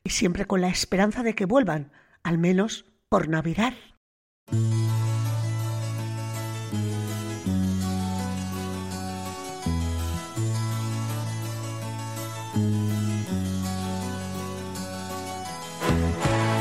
[0.03, 1.91] y siempre con la esperanza de que vuelvan,
[2.23, 3.73] al menos por Navidad.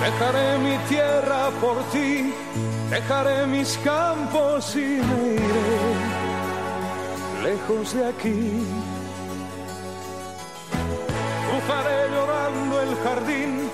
[0.09, 2.33] Dejaré mi tierra por ti,
[2.89, 5.81] dejaré mis campos y me iré
[7.45, 8.65] lejos de aquí.
[11.47, 13.71] Cruzaré llorando el jardín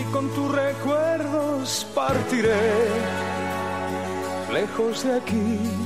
[0.00, 2.88] y con tus recuerdos partiré
[4.50, 5.85] lejos de aquí.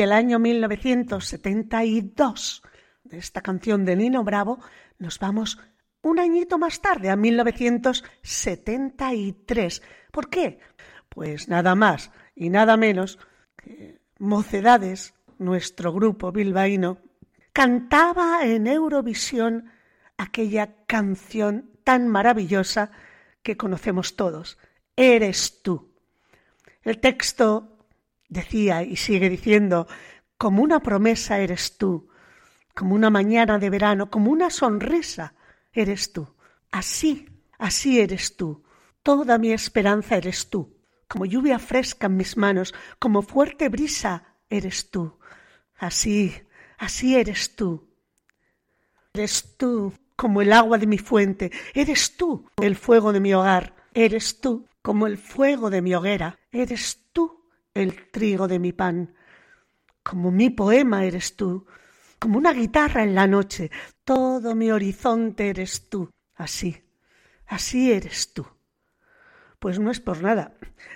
[0.00, 2.62] Del año 1972,
[3.04, 4.58] de esta canción de Nino Bravo,
[4.98, 5.58] nos vamos
[6.00, 9.82] un añito más tarde, a 1973.
[10.10, 10.58] ¿Por qué?
[11.10, 13.18] Pues nada más y nada menos
[13.58, 16.96] que Mocedades, nuestro grupo bilbaíno,
[17.52, 19.70] cantaba en Eurovisión
[20.16, 22.90] aquella canción tan maravillosa
[23.42, 24.56] que conocemos todos,
[24.96, 25.92] Eres tú.
[26.84, 27.79] El texto
[28.30, 29.86] decía y sigue diciendo,
[30.38, 32.08] como una promesa eres tú,
[32.74, 35.34] como una mañana de verano, como una sonrisa
[35.72, 36.34] eres tú.
[36.72, 37.28] Así,
[37.58, 38.64] así eres tú.
[39.02, 40.78] Toda mi esperanza eres tú.
[41.08, 45.18] Como lluvia fresca en mis manos, como fuerte brisa eres tú.
[45.76, 46.34] Así,
[46.78, 47.90] así eres tú.
[49.12, 53.74] Eres tú como el agua de mi fuente, eres tú el fuego de mi hogar,
[53.94, 56.99] eres tú como el fuego de mi hoguera, eres
[57.74, 59.14] el trigo de mi pan.
[60.02, 61.66] Como mi poema eres tú,
[62.18, 63.70] como una guitarra en la noche,
[64.04, 66.10] todo mi horizonte eres tú.
[66.34, 66.82] Así,
[67.46, 68.46] así eres tú.
[69.58, 70.54] Pues no es por nada,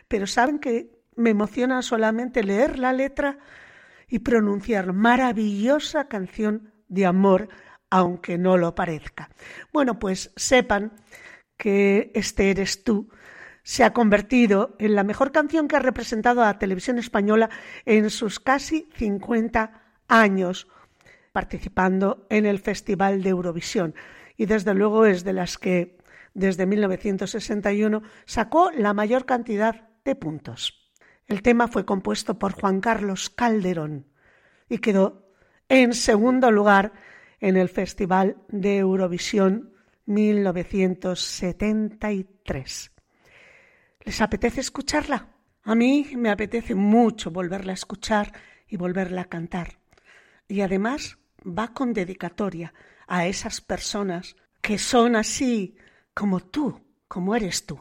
[0.09, 3.39] pero saben que me emociona solamente leer la letra
[4.09, 7.49] y pronunciar maravillosa canción de amor,
[7.91, 9.31] aunque no lo parezca.
[9.72, 10.93] Bueno, pues sepan
[11.57, 13.11] que este eres tú
[13.65, 17.51] se ha convertido en la mejor canción que ha representado a la televisión española
[17.87, 20.69] en sus casi 50 años
[21.33, 23.97] participando en el Festival de Eurovisión
[24.37, 25.99] y desde luego es de las que
[26.35, 30.93] desde 1961 sacó la mayor cantidad de puntos.
[31.27, 34.07] El tema fue compuesto por Juan Carlos Calderón
[34.69, 35.31] y quedó
[35.69, 36.93] en segundo lugar
[37.41, 39.73] en el Festival de Eurovisión
[40.05, 42.94] 1973.
[44.05, 45.29] ¿Les apetece escucharla?
[45.63, 48.33] A mí me apetece mucho volverla a escuchar
[48.69, 49.79] y volverla a cantar.
[50.47, 52.75] Y además va con dedicatoria
[53.07, 55.77] a esas personas que son así
[56.13, 57.81] como tú, como eres tú.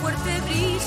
[0.00, 0.77] fuerte brisa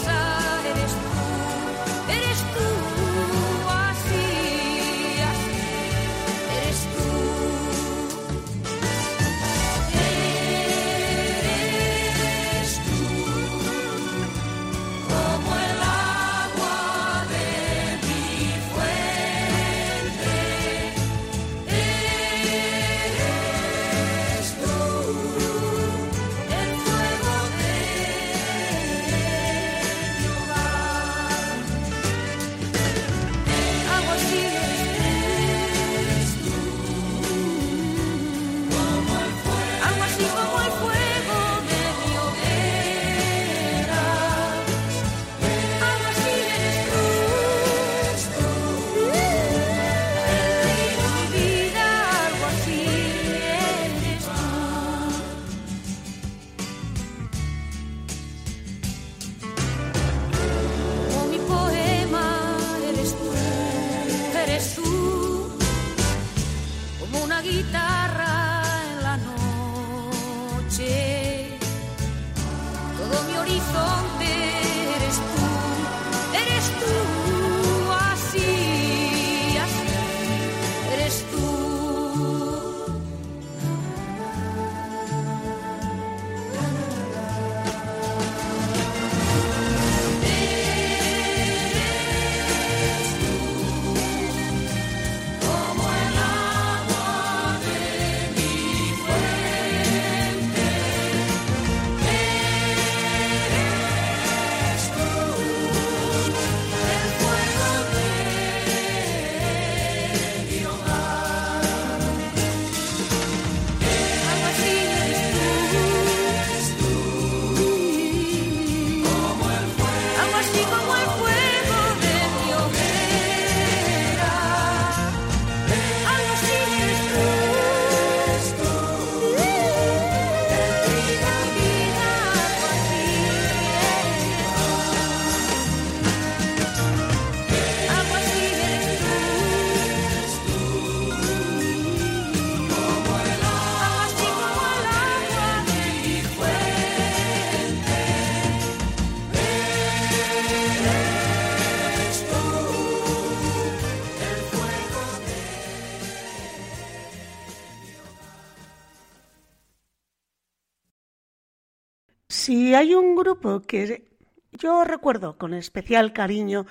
[162.52, 164.12] Si hay un grupo que
[164.52, 166.66] yo recuerdo con especial cariño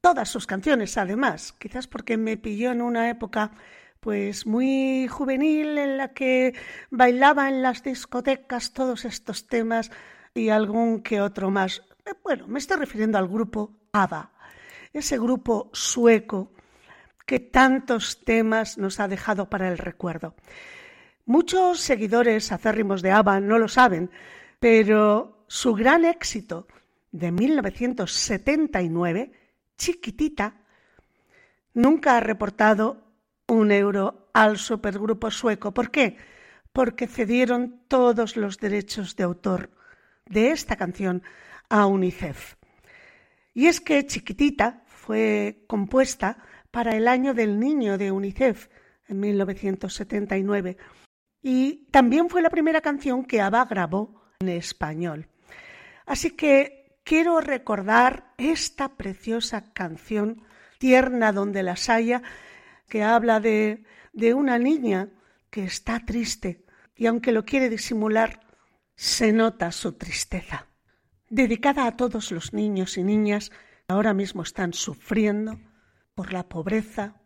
[0.00, 3.50] todas sus canciones, además, quizás porque me pilló en una época
[4.00, 6.54] pues muy juvenil en la que
[6.88, 9.90] bailaba en las discotecas todos estos temas
[10.32, 11.82] y algún que otro más.
[12.06, 14.32] Eh, Bueno, me estoy refiriendo al grupo ABBA,
[14.94, 16.50] ese grupo sueco
[17.26, 20.34] que tantos temas nos ha dejado para el recuerdo.
[21.26, 24.10] Muchos seguidores acérrimos de ABBA no lo saben,
[24.64, 26.66] pero su gran éxito
[27.12, 29.30] de 1979,
[29.76, 30.54] Chiquitita,
[31.74, 33.04] nunca ha reportado
[33.46, 35.74] un euro al supergrupo sueco.
[35.74, 36.16] ¿Por qué?
[36.72, 39.68] Porque cedieron todos los derechos de autor
[40.24, 41.22] de esta canción
[41.68, 42.54] a UNICEF.
[43.52, 46.38] Y es que Chiquitita fue compuesta
[46.70, 48.68] para el año del niño de UNICEF
[49.08, 50.78] en 1979
[51.42, 55.28] y también fue la primera canción que ABBA grabó español.
[56.06, 60.42] Así que quiero recordar esta preciosa canción
[60.78, 62.22] tierna donde las haya
[62.88, 65.08] que habla de, de una niña
[65.50, 66.64] que está triste
[66.96, 68.40] y aunque lo quiere disimular,
[68.94, 70.68] se nota su tristeza.
[71.28, 73.56] Dedicada a todos los niños y niñas que
[73.88, 75.58] ahora mismo están sufriendo
[76.14, 77.16] por la pobreza,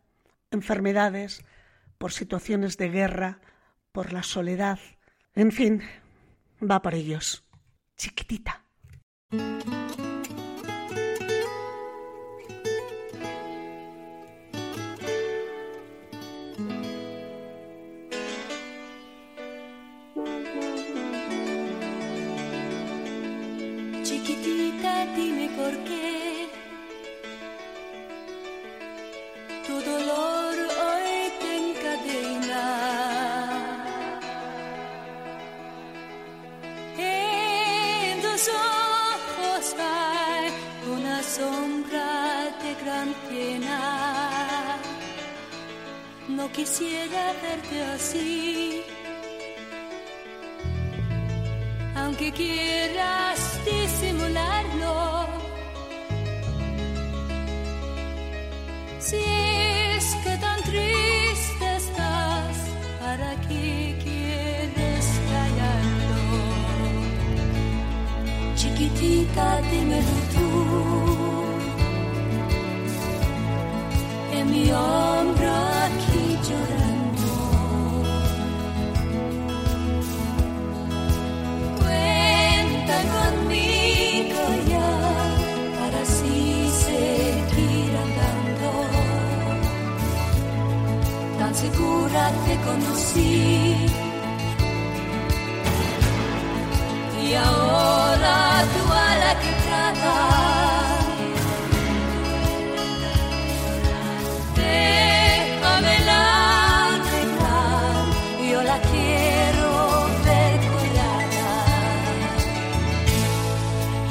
[0.51, 1.43] enfermedades,
[1.97, 3.39] por situaciones de guerra,
[3.91, 4.79] por la soledad.
[5.35, 5.83] En fin,
[6.61, 7.43] va por ellos.
[7.97, 8.63] Chiquitita.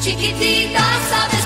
[0.08, 0.80] Chiquitita,
[1.10, 1.37] sabes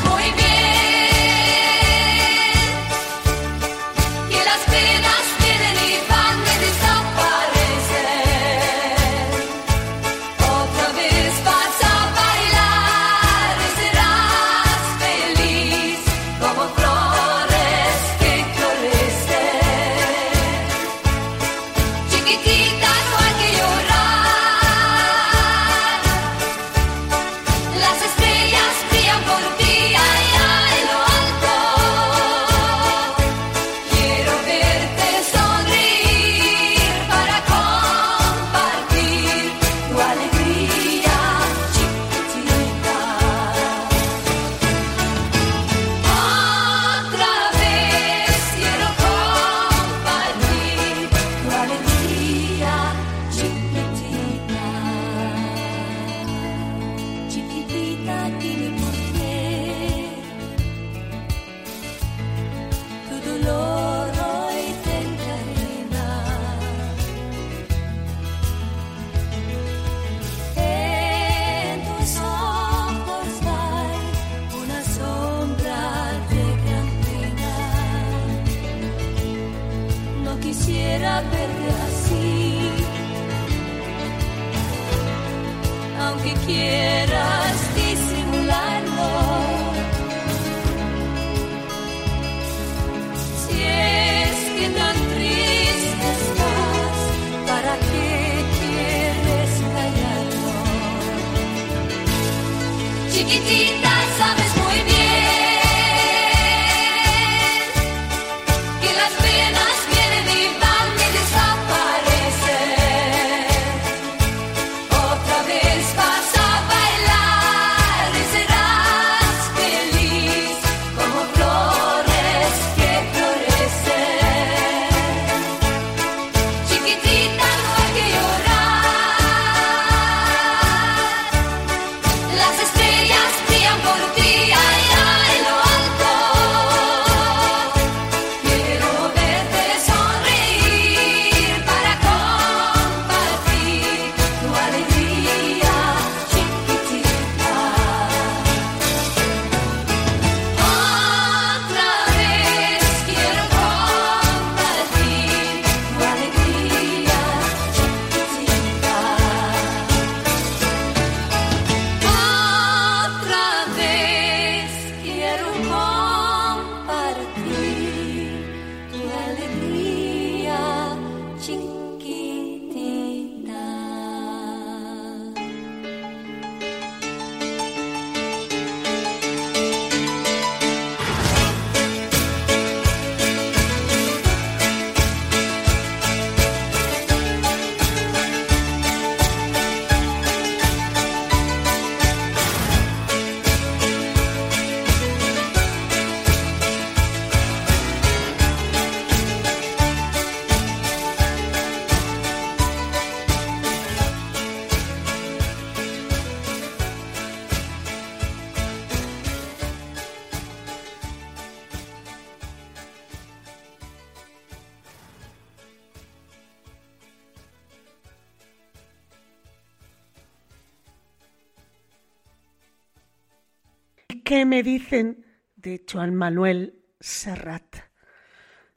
[224.32, 225.26] ¿Qué me dicen
[225.56, 227.76] de Joan Manuel Serrat?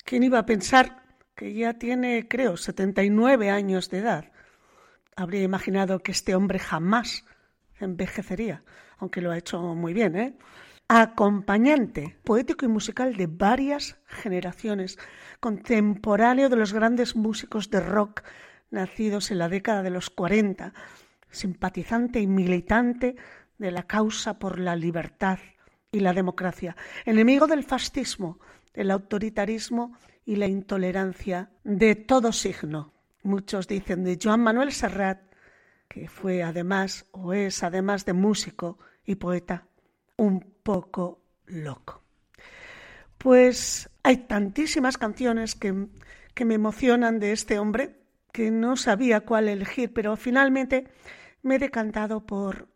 [0.03, 4.33] ¿Quién iba a pensar que ya tiene, creo, 79 años de edad?
[5.15, 7.23] Habría imaginado que este hombre jamás
[7.79, 8.65] envejecería,
[8.97, 10.37] aunque lo ha hecho muy bien, ¿eh?
[10.89, 14.99] Acompañante poético y musical de varias generaciones,
[15.39, 18.23] contemporáneo de los grandes músicos de rock
[18.71, 20.73] nacidos en la década de los 40,
[21.31, 23.15] simpatizante y militante
[23.57, 25.39] de la causa por la libertad
[25.91, 26.75] y la democracia,
[27.05, 28.39] enemigo del fascismo,
[28.73, 32.93] el autoritarismo y la intolerancia de todo signo.
[33.23, 35.25] Muchos dicen de Joan Manuel Serrat
[35.87, 39.67] que fue además o es además de músico y poeta
[40.17, 42.03] un poco loco.
[43.17, 45.87] Pues hay tantísimas canciones que,
[46.33, 48.01] que me emocionan de este hombre
[48.31, 50.89] que no sabía cuál elegir, pero finalmente
[51.41, 52.67] me he decantado por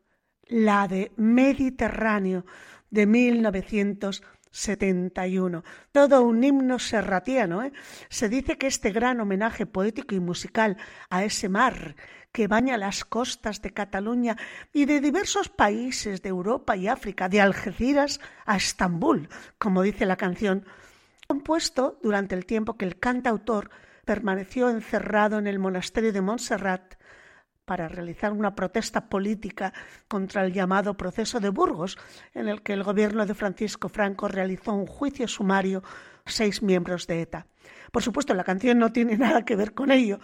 [0.50, 2.46] la de Mediterráneo
[2.90, 5.64] de 1971.
[5.92, 7.62] Todo un himno serratiano.
[7.64, 7.72] ¿eh?
[8.10, 10.76] Se dice que este gran homenaje poético y musical
[11.10, 11.96] a ese mar
[12.32, 14.38] que baña las costas de Cataluña
[14.74, 20.16] y de diversos países de Europa y África, de Algeciras a Estambul, como dice la
[20.16, 20.64] canción,
[21.28, 23.72] compuesto durante el tiempo que el cantautor
[24.06, 26.99] permaneció encerrado en el monasterio de Montserrat
[27.70, 29.74] para realizar una protesta política
[30.08, 32.00] contra el llamado proceso de Burgos,
[32.34, 35.84] en el que el gobierno de Francisco Franco realizó un juicio sumario
[36.26, 37.46] seis miembros de ETA.
[37.92, 40.20] Por supuesto, la canción no tiene nada que ver con ello,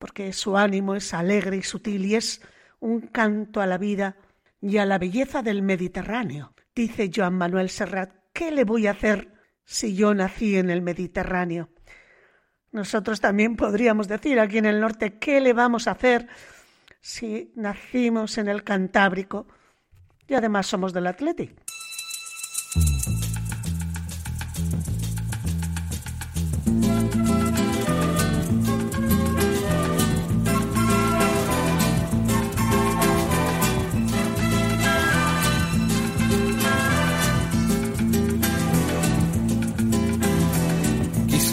[0.00, 2.42] porque su ánimo es alegre y sutil y es
[2.80, 4.16] un canto a la vida
[4.60, 6.54] y a la belleza del Mediterráneo.
[6.74, 9.32] Dice Joan Manuel Serrat, ¿qué le voy a hacer
[9.64, 11.70] si yo nací en el Mediterráneo?
[12.72, 16.26] Nosotros también podríamos decir aquí en el norte, ¿qué le vamos a hacer
[17.04, 19.46] si nacimos en el Cantábrico
[20.26, 21.54] y además somos del Athletic?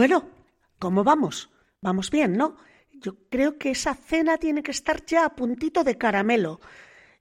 [0.00, 0.30] Bueno,
[0.78, 1.50] ¿cómo vamos?
[1.82, 2.56] Vamos bien, ¿no?
[2.90, 6.58] Yo creo que esa cena tiene que estar ya a puntito de caramelo.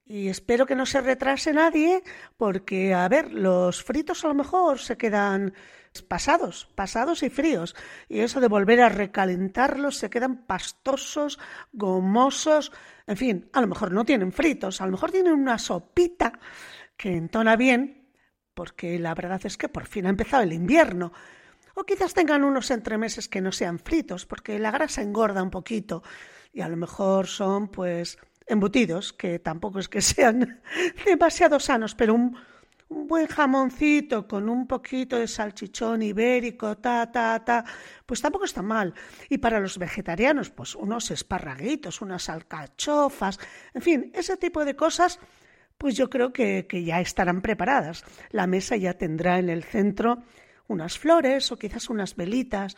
[0.06, 2.02] Y espero que no se retrase nadie,
[2.38, 5.54] porque, a ver, los fritos a lo mejor se quedan
[6.08, 7.76] pasados, pasados y fríos.
[8.08, 11.38] Y eso de volver a recalentarlos se quedan pastosos,
[11.74, 12.72] gomosos.
[13.08, 16.32] En fin, a lo mejor no tienen fritos, a lo mejor tienen una sopita
[16.96, 18.10] que entona bien,
[18.54, 21.12] porque la verdad es que por fin ha empezado el invierno.
[21.80, 26.04] O quizás tengan unos entremeses que no sean fritos, porque la grasa engorda un poquito
[26.52, 30.60] y a lo mejor son pues embutidos, que tampoco es que sean
[31.06, 32.36] demasiado sanos, pero un,
[32.90, 37.64] buen jamoncito con un poquito de salchichón ibérico, ta, ta, ta,
[38.06, 38.94] pues tampoco está mal.
[39.30, 43.40] Y para los vegetarianos, pues unos esparraguitos, unas alcachofas,
[43.74, 45.18] en fin, ese tipo de cosas,
[45.78, 48.04] pues yo creo que, que ya estarán preparadas.
[48.32, 50.24] La mesa ya tendrá en el centro
[50.70, 52.78] unas flores o quizás unas velitas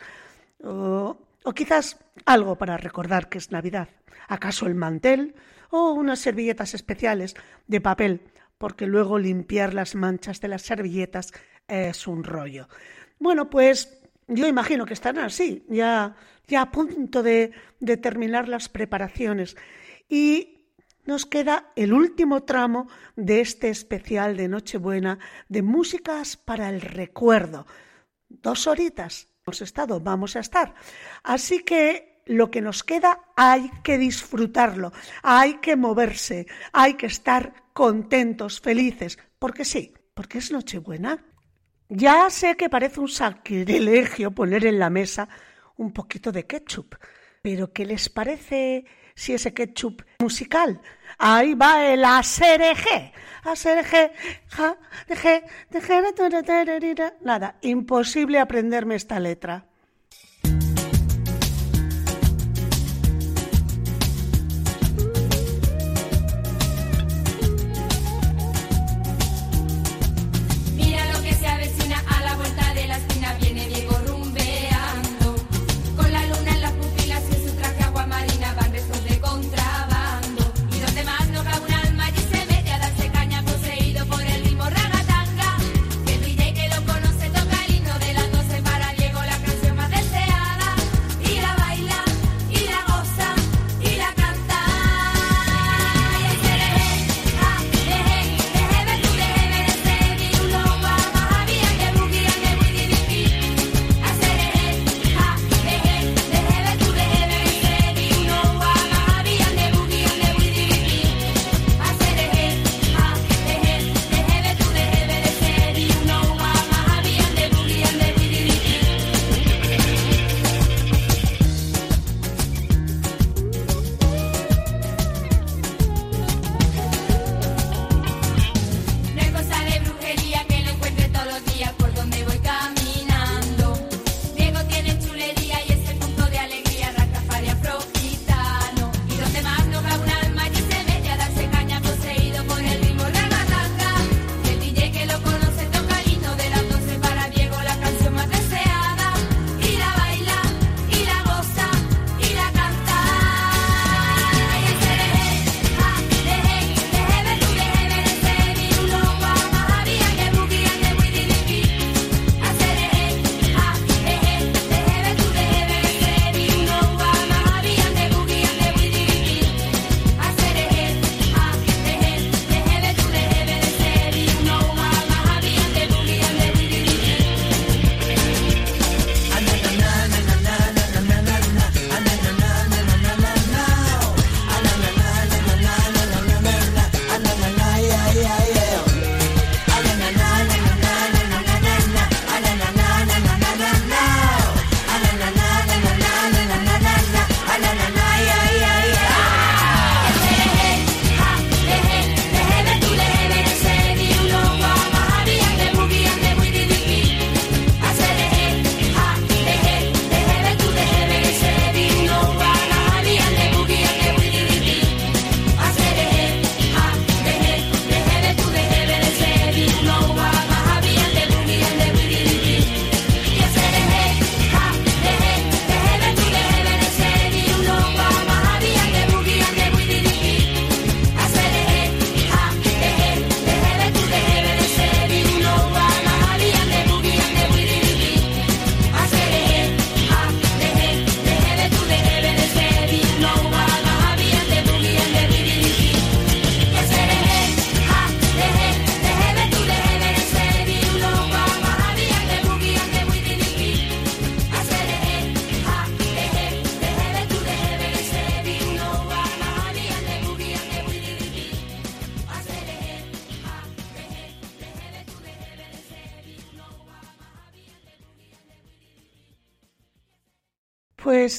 [0.64, 3.88] o, o quizás algo para recordar que es Navidad.
[4.28, 5.34] ¿Acaso el mantel
[5.70, 7.34] o unas servilletas especiales
[7.68, 8.20] de papel?
[8.58, 11.32] Porque luego limpiar las manchas de las servilletas
[11.68, 12.68] es un rollo.
[13.18, 16.16] Bueno, pues yo imagino que estarán así, ya,
[16.46, 19.56] ya a punto de, de terminar las preparaciones.
[20.08, 20.51] Y
[21.04, 25.18] nos queda el último tramo de este especial de Nochebuena
[25.48, 27.66] de músicas para el recuerdo.
[28.28, 30.74] Dos horitas hemos estado, vamos a estar.
[31.22, 34.92] Así que lo que nos queda hay que disfrutarlo,
[35.22, 41.24] hay que moverse, hay que estar contentos, felices, porque sí, porque es Nochebuena.
[41.88, 45.28] Ya sé que parece un sacrilegio poner en la mesa
[45.76, 46.94] un poquito de ketchup,
[47.42, 48.86] pero ¿qué les parece
[49.22, 50.80] si ese ketchup musical?
[51.18, 53.12] Ahí va el ASRG.
[53.44, 54.12] ASRG,
[54.48, 54.78] ja,
[55.08, 56.02] deje, deje,
[57.22, 59.66] nada, imposible aprenderme esta letra.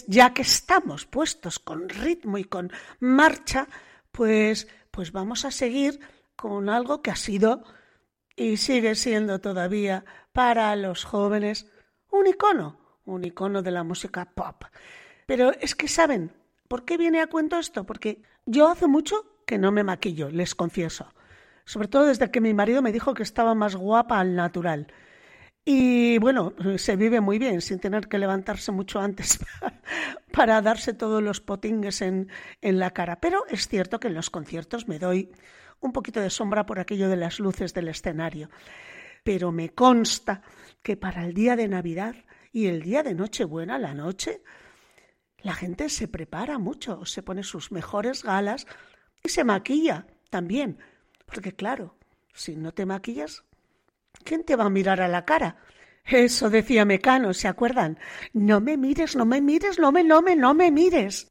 [0.07, 3.67] Ya que estamos puestos con ritmo y con marcha,
[4.11, 5.99] pues, pues vamos a seguir
[6.35, 7.63] con algo que ha sido
[8.35, 11.67] y sigue siendo todavía para los jóvenes
[12.11, 14.63] un icono, un icono de la música pop.
[15.25, 16.31] Pero es que saben,
[16.67, 17.85] ¿por qué viene a cuento esto?
[17.85, 21.13] Porque yo hace mucho que no me maquillo, les confieso.
[21.65, 24.87] Sobre todo desde que mi marido me dijo que estaba más guapa al natural.
[25.65, 29.39] Y bueno, se vive muy bien sin tener que levantarse mucho antes
[30.33, 32.29] para darse todos los potingues en,
[32.61, 33.21] en, la cara.
[33.21, 35.31] Pero es cierto que en los conciertos me doy
[35.79, 38.49] un poquito de sombra por aquello de las luces del escenario.
[39.23, 40.41] Pero me consta
[40.81, 42.15] que para el día de Navidad
[42.51, 44.41] y el día de Nochebuena, la noche,
[45.41, 48.67] la gente se prepara mucho, se pone sus mejores galas
[49.23, 50.77] y se maquilla también.
[51.25, 51.97] Porque claro,
[52.33, 53.43] si no te maquillas,
[54.21, 55.57] ¿Quién te va a mirar a la cara?
[56.05, 57.97] Eso decía Mecano, ¿se acuerdan?
[58.33, 61.27] No me mires, no me mires, no me, no me, no me mires.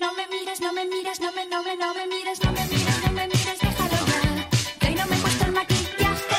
[0.00, 2.64] No me mires, no me mires, no me, no me, no me mires, no me
[2.66, 4.48] mires, no me mires, déjalo ya.
[4.80, 6.36] Que hoy no me he puesto el maquillaje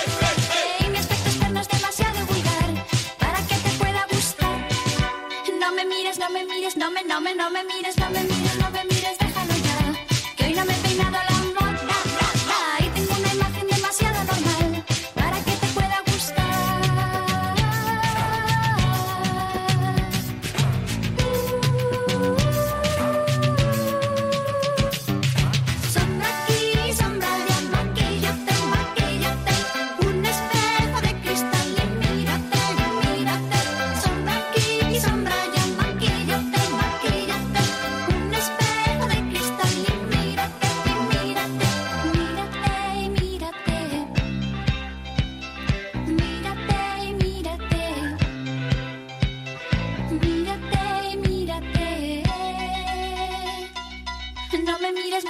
[0.79, 2.85] y mi aspecto externo es demasiado vulgar
[3.19, 4.67] para que te pueda gustar.
[5.59, 8.23] No me mires, no me mires, no me, no me, no me mires, no me
[8.23, 10.35] mires, no me mires, déjalo ya.
[10.37, 11.32] Que hoy no me he peinado la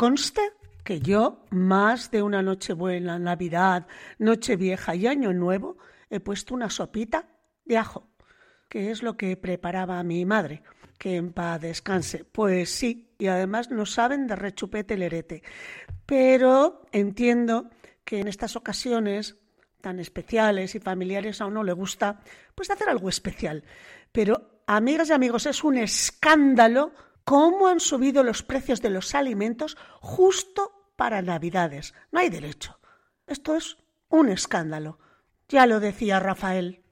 [0.00, 0.40] conste
[0.82, 3.86] que yo más de una Nochebuena, Navidad,
[4.18, 5.76] Nochevieja y Año Nuevo
[6.08, 7.28] he puesto una sopita
[7.66, 8.08] de ajo,
[8.70, 10.62] que es lo que preparaba mi madre,
[10.96, 12.24] que en paz descanse.
[12.24, 15.42] Pues sí, y además no saben de rechupete lerete.
[16.06, 17.68] Pero entiendo
[18.02, 19.36] que en estas ocasiones
[19.82, 22.20] tan especiales y familiares a uno le gusta
[22.54, 23.64] pues hacer algo especial.
[24.12, 26.92] Pero amigas y amigos, es un escándalo
[27.30, 31.94] cómo han subido los precios de los alimentos justo para Navidades.
[32.10, 32.80] No hay derecho.
[33.28, 33.76] Esto es
[34.08, 34.98] un escándalo.
[35.48, 36.82] Ya lo decía Rafael.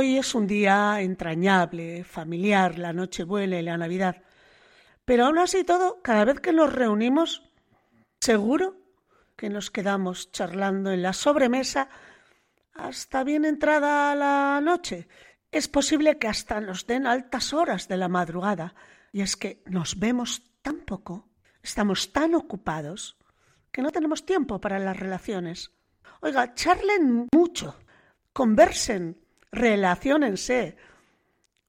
[0.00, 4.22] Hoy es un día entrañable, familiar, la Nochebuena y la Navidad.
[5.04, 7.42] Pero aún así todo, cada vez que nos reunimos,
[8.18, 8.78] seguro
[9.36, 11.90] que nos quedamos charlando en la sobremesa
[12.72, 15.06] hasta bien entrada la noche.
[15.52, 18.74] Es posible que hasta nos den altas horas de la madrugada.
[19.12, 21.28] Y es que nos vemos tan poco,
[21.62, 23.18] estamos tan ocupados,
[23.70, 25.72] que no tenemos tiempo para las relaciones.
[26.22, 27.76] Oiga, charlen mucho,
[28.32, 29.20] conversen,
[29.52, 30.76] relaciónense.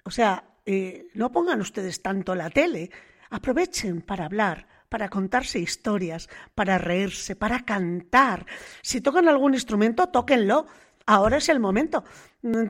[0.04, 2.92] O sea, eh, no pongan ustedes tanto la tele,
[3.30, 8.46] aprovechen para hablar, para contarse historias, para reírse, para cantar.
[8.82, 10.68] Si tocan algún instrumento, tóquenlo.
[11.06, 12.04] Ahora es el momento.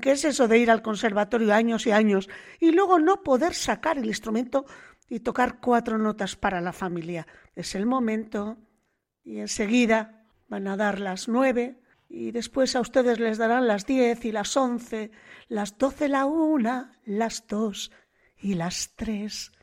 [0.01, 2.29] ¿Qué es eso de ir al conservatorio años y años
[2.59, 4.65] y luego no poder sacar el instrumento
[5.09, 7.27] y tocar cuatro notas para la familia?
[7.55, 8.57] Es el momento.
[9.23, 11.80] Y enseguida van a dar las nueve
[12.13, 15.11] y después a ustedes les darán las diez y las once,
[15.47, 17.89] las doce la una, las dos
[18.37, 19.53] y las tres.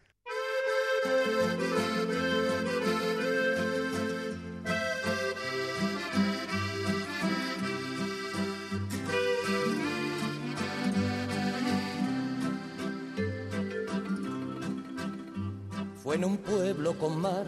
[16.02, 17.44] Fue en un pueblo con mar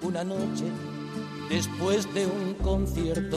[0.00, 0.64] una noche
[1.50, 3.36] después de un concierto.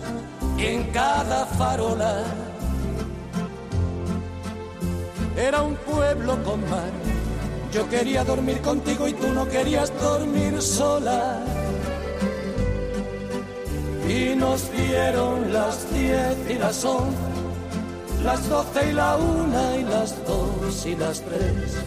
[0.65, 2.23] en cada farola.
[5.35, 6.91] Era un pueblo con mar.
[7.71, 11.39] Yo quería dormir contigo y tú no querías dormir sola.
[14.07, 17.17] Y nos dieron las diez y las once,
[18.23, 21.77] las doce y la una y las dos y las tres.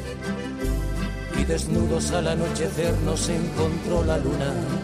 [1.39, 4.84] Y desnudos al anochecer nos encontró la luna.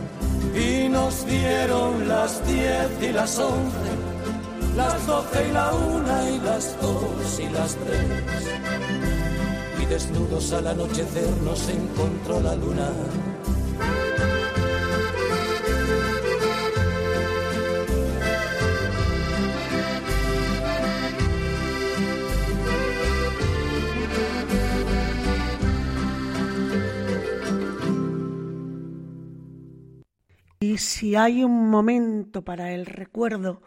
[0.55, 3.91] y nos dieron las diez y las once,
[4.75, 8.05] las doce y la una y las dos y las tres.
[9.81, 12.89] Y desnudos al anochecer nos encontró la luna.
[30.71, 33.61] Y si hay un momento para el recuerdo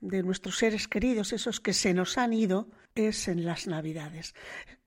[0.00, 4.36] de nuestros seres queridos, esos que se nos han ido, es en las Navidades.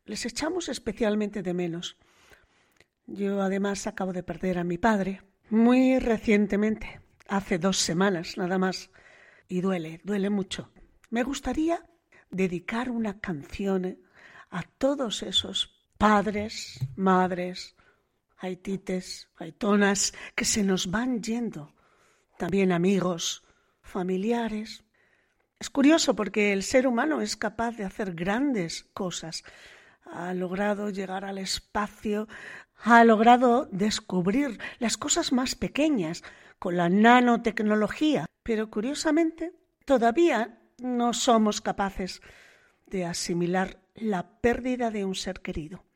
[0.06, 1.98] Les echamos especialmente de menos.
[3.06, 8.90] Yo además acabo de perder a mi padre muy recientemente, hace dos semanas nada más,
[9.50, 10.72] y duele, duele mucho.
[11.10, 11.84] Me gustaría
[12.30, 14.00] dedicar una canción
[14.50, 17.76] a todos esos padres, madres,
[18.38, 21.74] haitites, haitonas que se nos van yendo,
[22.38, 23.44] también amigos,
[23.82, 24.84] familiares.
[25.60, 29.44] Es curioso porque el ser humano es capaz de hacer grandes cosas.
[30.06, 32.28] Ha logrado llegar al espacio,
[32.84, 36.24] ha logrado descubrir las cosas más pequeñas
[36.60, 39.54] con la nanotecnología, pero curiosamente
[39.86, 42.22] todavía no somos capaces
[42.86, 45.87] de asimilar la pérdida de un ser querido.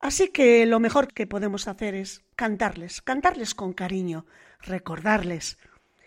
[0.00, 4.26] Así que lo mejor que podemos hacer es cantarles, cantarles con cariño,
[4.60, 5.58] recordarles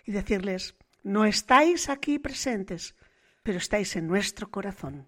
[0.05, 2.95] y decirles, no estáis aquí presentes,
[3.43, 5.07] pero estáis en nuestro corazón.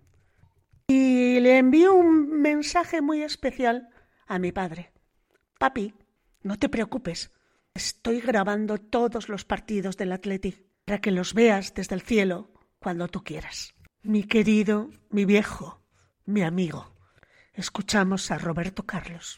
[0.88, 3.90] Y le envío un mensaje muy especial
[4.28, 4.92] a mi padre.
[5.60, 5.94] Papi,
[6.44, 7.32] no te preocupes,
[7.74, 13.08] estoy grabando todos los partidos del Athletic para que los veas desde el cielo cuando
[13.08, 13.76] tú quieras.
[14.02, 15.82] Mi querido, mi viejo,
[16.26, 16.91] mi amigo.
[17.62, 19.38] Escuchamos a Roberto Carlos.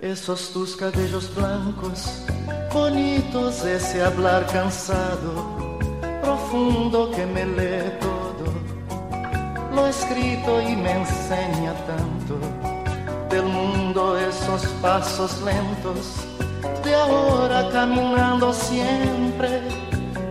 [0.00, 2.24] Esos tus cabellos blancos,
[2.72, 5.76] bonitos, ese hablar cansado,
[6.22, 12.67] profundo que me lee todo, lo escrito y me enseña tanto
[13.30, 16.28] del mundo esos pasos lentos
[16.84, 19.60] de ahora caminando siempre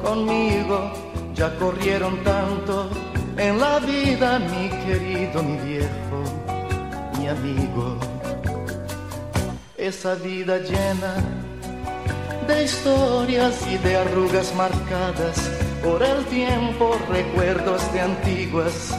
[0.04, 0.92] conmigo.
[1.36, 2.90] Ya corrieron tanto
[3.38, 6.24] en la vida mi querido mi viejo
[7.20, 7.98] mi amigo.
[9.78, 11.14] Esa vida llena
[12.48, 15.38] de historias y de arrugas marcadas
[15.84, 18.96] por el tiempo recuerdos de antiguas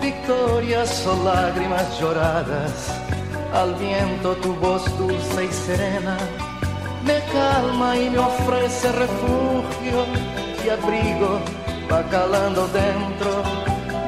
[0.00, 3.02] victorias o lágrimas lloradas
[3.52, 6.16] al viento tu voz dulce y serena
[7.04, 10.06] me calma y me ofrece refugio
[10.64, 11.40] y abrigo,
[11.90, 13.42] va calando dentro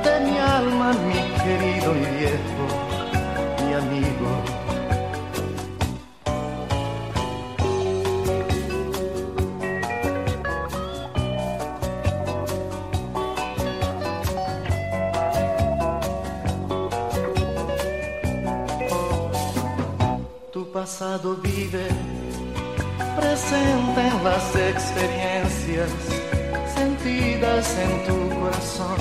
[0.05, 2.65] de mi alma, mi querido y viejo,
[3.67, 4.14] mi amigo.
[20.99, 21.89] Pasado vive
[23.17, 25.91] presente en las experiencias
[26.73, 28.99] sentidas en tu corazón,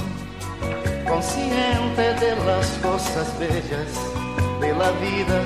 [1.08, 3.92] consciente de las cosas bellas
[4.60, 5.40] de la vida,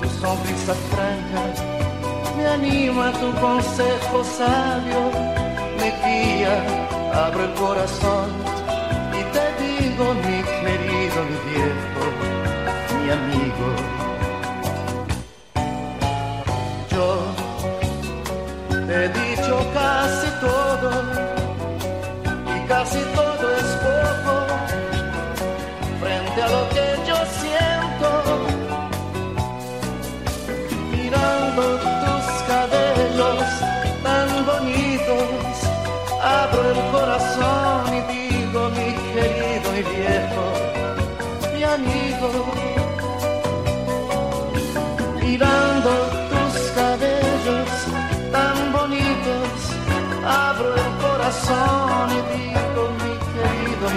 [0.00, 1.44] tu sonrisa franca
[2.36, 5.02] me anima, tu consejo sabio
[5.78, 6.56] me guía,
[7.14, 8.49] abro el corazón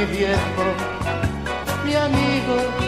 [0.06, 0.66] mi viejo,
[1.86, 2.83] mi amigo.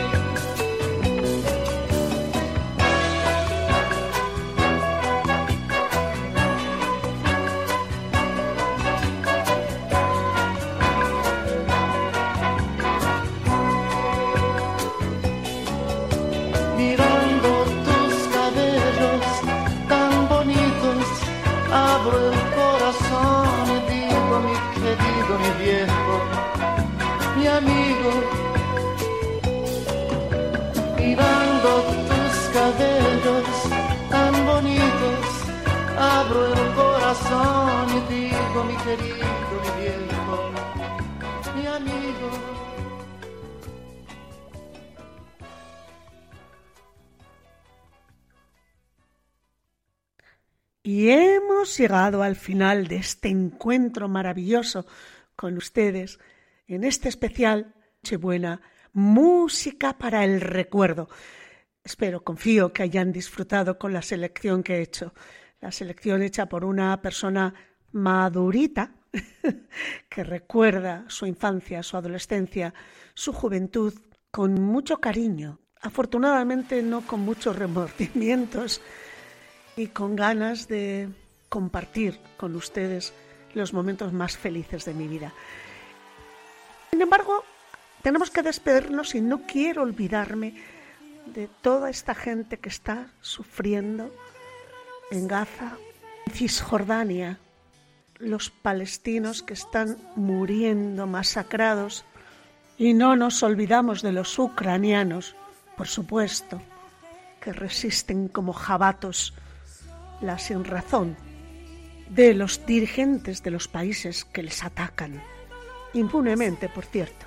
[41.54, 42.30] Y mi amigo.
[50.84, 54.86] Y hemos llegado al final de este encuentro maravilloso
[55.36, 56.20] con ustedes
[56.68, 57.74] en este especial
[58.04, 58.62] Nochebuena,
[58.94, 61.10] música para el recuerdo.
[61.84, 65.14] Espero, confío que hayan disfrutado con la selección que he hecho.
[65.66, 67.52] La selección hecha por una persona
[67.92, 68.92] madurita
[70.10, 72.72] que recuerda su infancia, su adolescencia,
[73.16, 73.92] su juventud
[74.30, 75.58] con mucho cariño.
[75.82, 78.80] Afortunadamente no con muchos remordimientos
[79.76, 81.10] y con ganas de
[81.50, 83.12] compartir con ustedes
[83.56, 85.34] los momentos más felices de mi vida.
[86.92, 87.44] Sin embargo,
[88.04, 90.62] tenemos que despedirnos y no quiero olvidarme
[91.26, 94.12] de toda esta gente que está sufriendo
[95.12, 95.78] en Gaza,
[96.26, 97.40] en Cisjordania,
[98.20, 102.06] los palestinos que están muriendo masacrados
[102.78, 105.36] y no nos olvidamos de los ucranianos,
[105.78, 106.62] por supuesto,
[107.40, 109.34] que resisten como jabatos
[110.22, 111.16] la sinrazón
[112.10, 115.22] de los dirigentes de los países que les atacan,
[115.94, 117.26] impunemente, por cierto.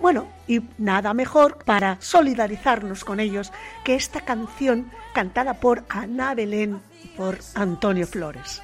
[0.00, 3.52] Bueno, y nada mejor para solidarizarnos con ellos
[3.84, 6.80] que esta canción cantada por Ana Belén
[7.16, 8.62] por Antonio Flores.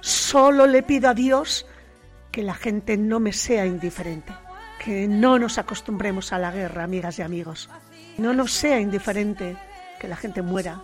[0.00, 1.66] Solo le pido a Dios
[2.30, 4.32] que la gente no me sea indiferente,
[4.84, 7.68] que no nos acostumbremos a la guerra, amigas y amigos.
[8.16, 9.56] No nos sea indiferente
[9.98, 10.82] que la gente muera,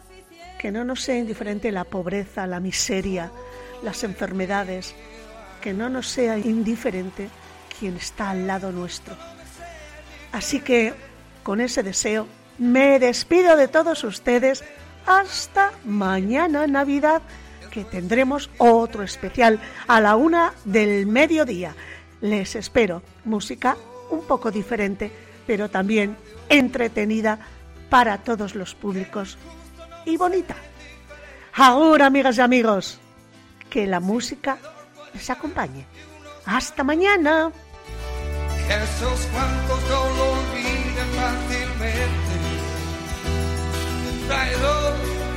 [0.59, 3.31] que no nos sea indiferente la pobreza, la miseria,
[3.83, 4.95] las enfermedades,
[5.61, 7.29] que no nos sea indiferente
[7.79, 9.17] quien está al lado nuestro.
[10.33, 10.95] Así que,
[11.43, 12.27] con ese deseo,
[12.59, 14.65] me despido de todos ustedes
[15.07, 17.23] hasta mañana Navidad,
[17.71, 21.75] que tendremos otro especial a la una del mediodía.
[22.21, 23.77] Les espero música
[24.11, 25.11] un poco diferente,
[25.47, 26.17] pero también
[26.49, 27.39] entretenida
[27.91, 29.39] para todos los públicos
[30.05, 30.57] y bonita.
[31.55, 32.99] Ahora, amigas y amigos,
[33.71, 34.59] que la música
[35.13, 35.87] les acompañe.
[36.47, 37.51] Hasta mañana.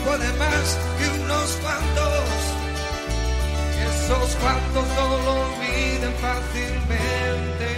[0.07, 2.39] Puede más que unos cuantos,
[3.89, 7.76] esos cuantos no lo olviden fácilmente.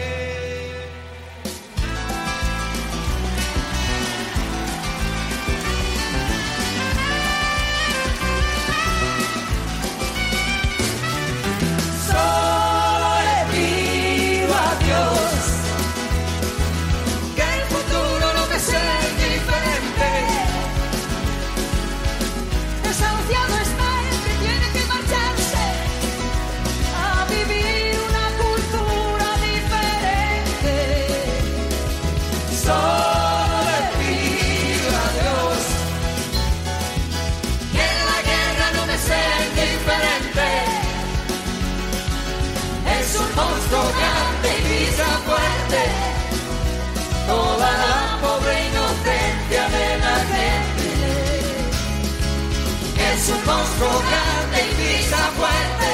[53.19, 55.91] Es un monstruo grande y pisa fuerte.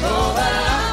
[0.00, 0.83] Toda la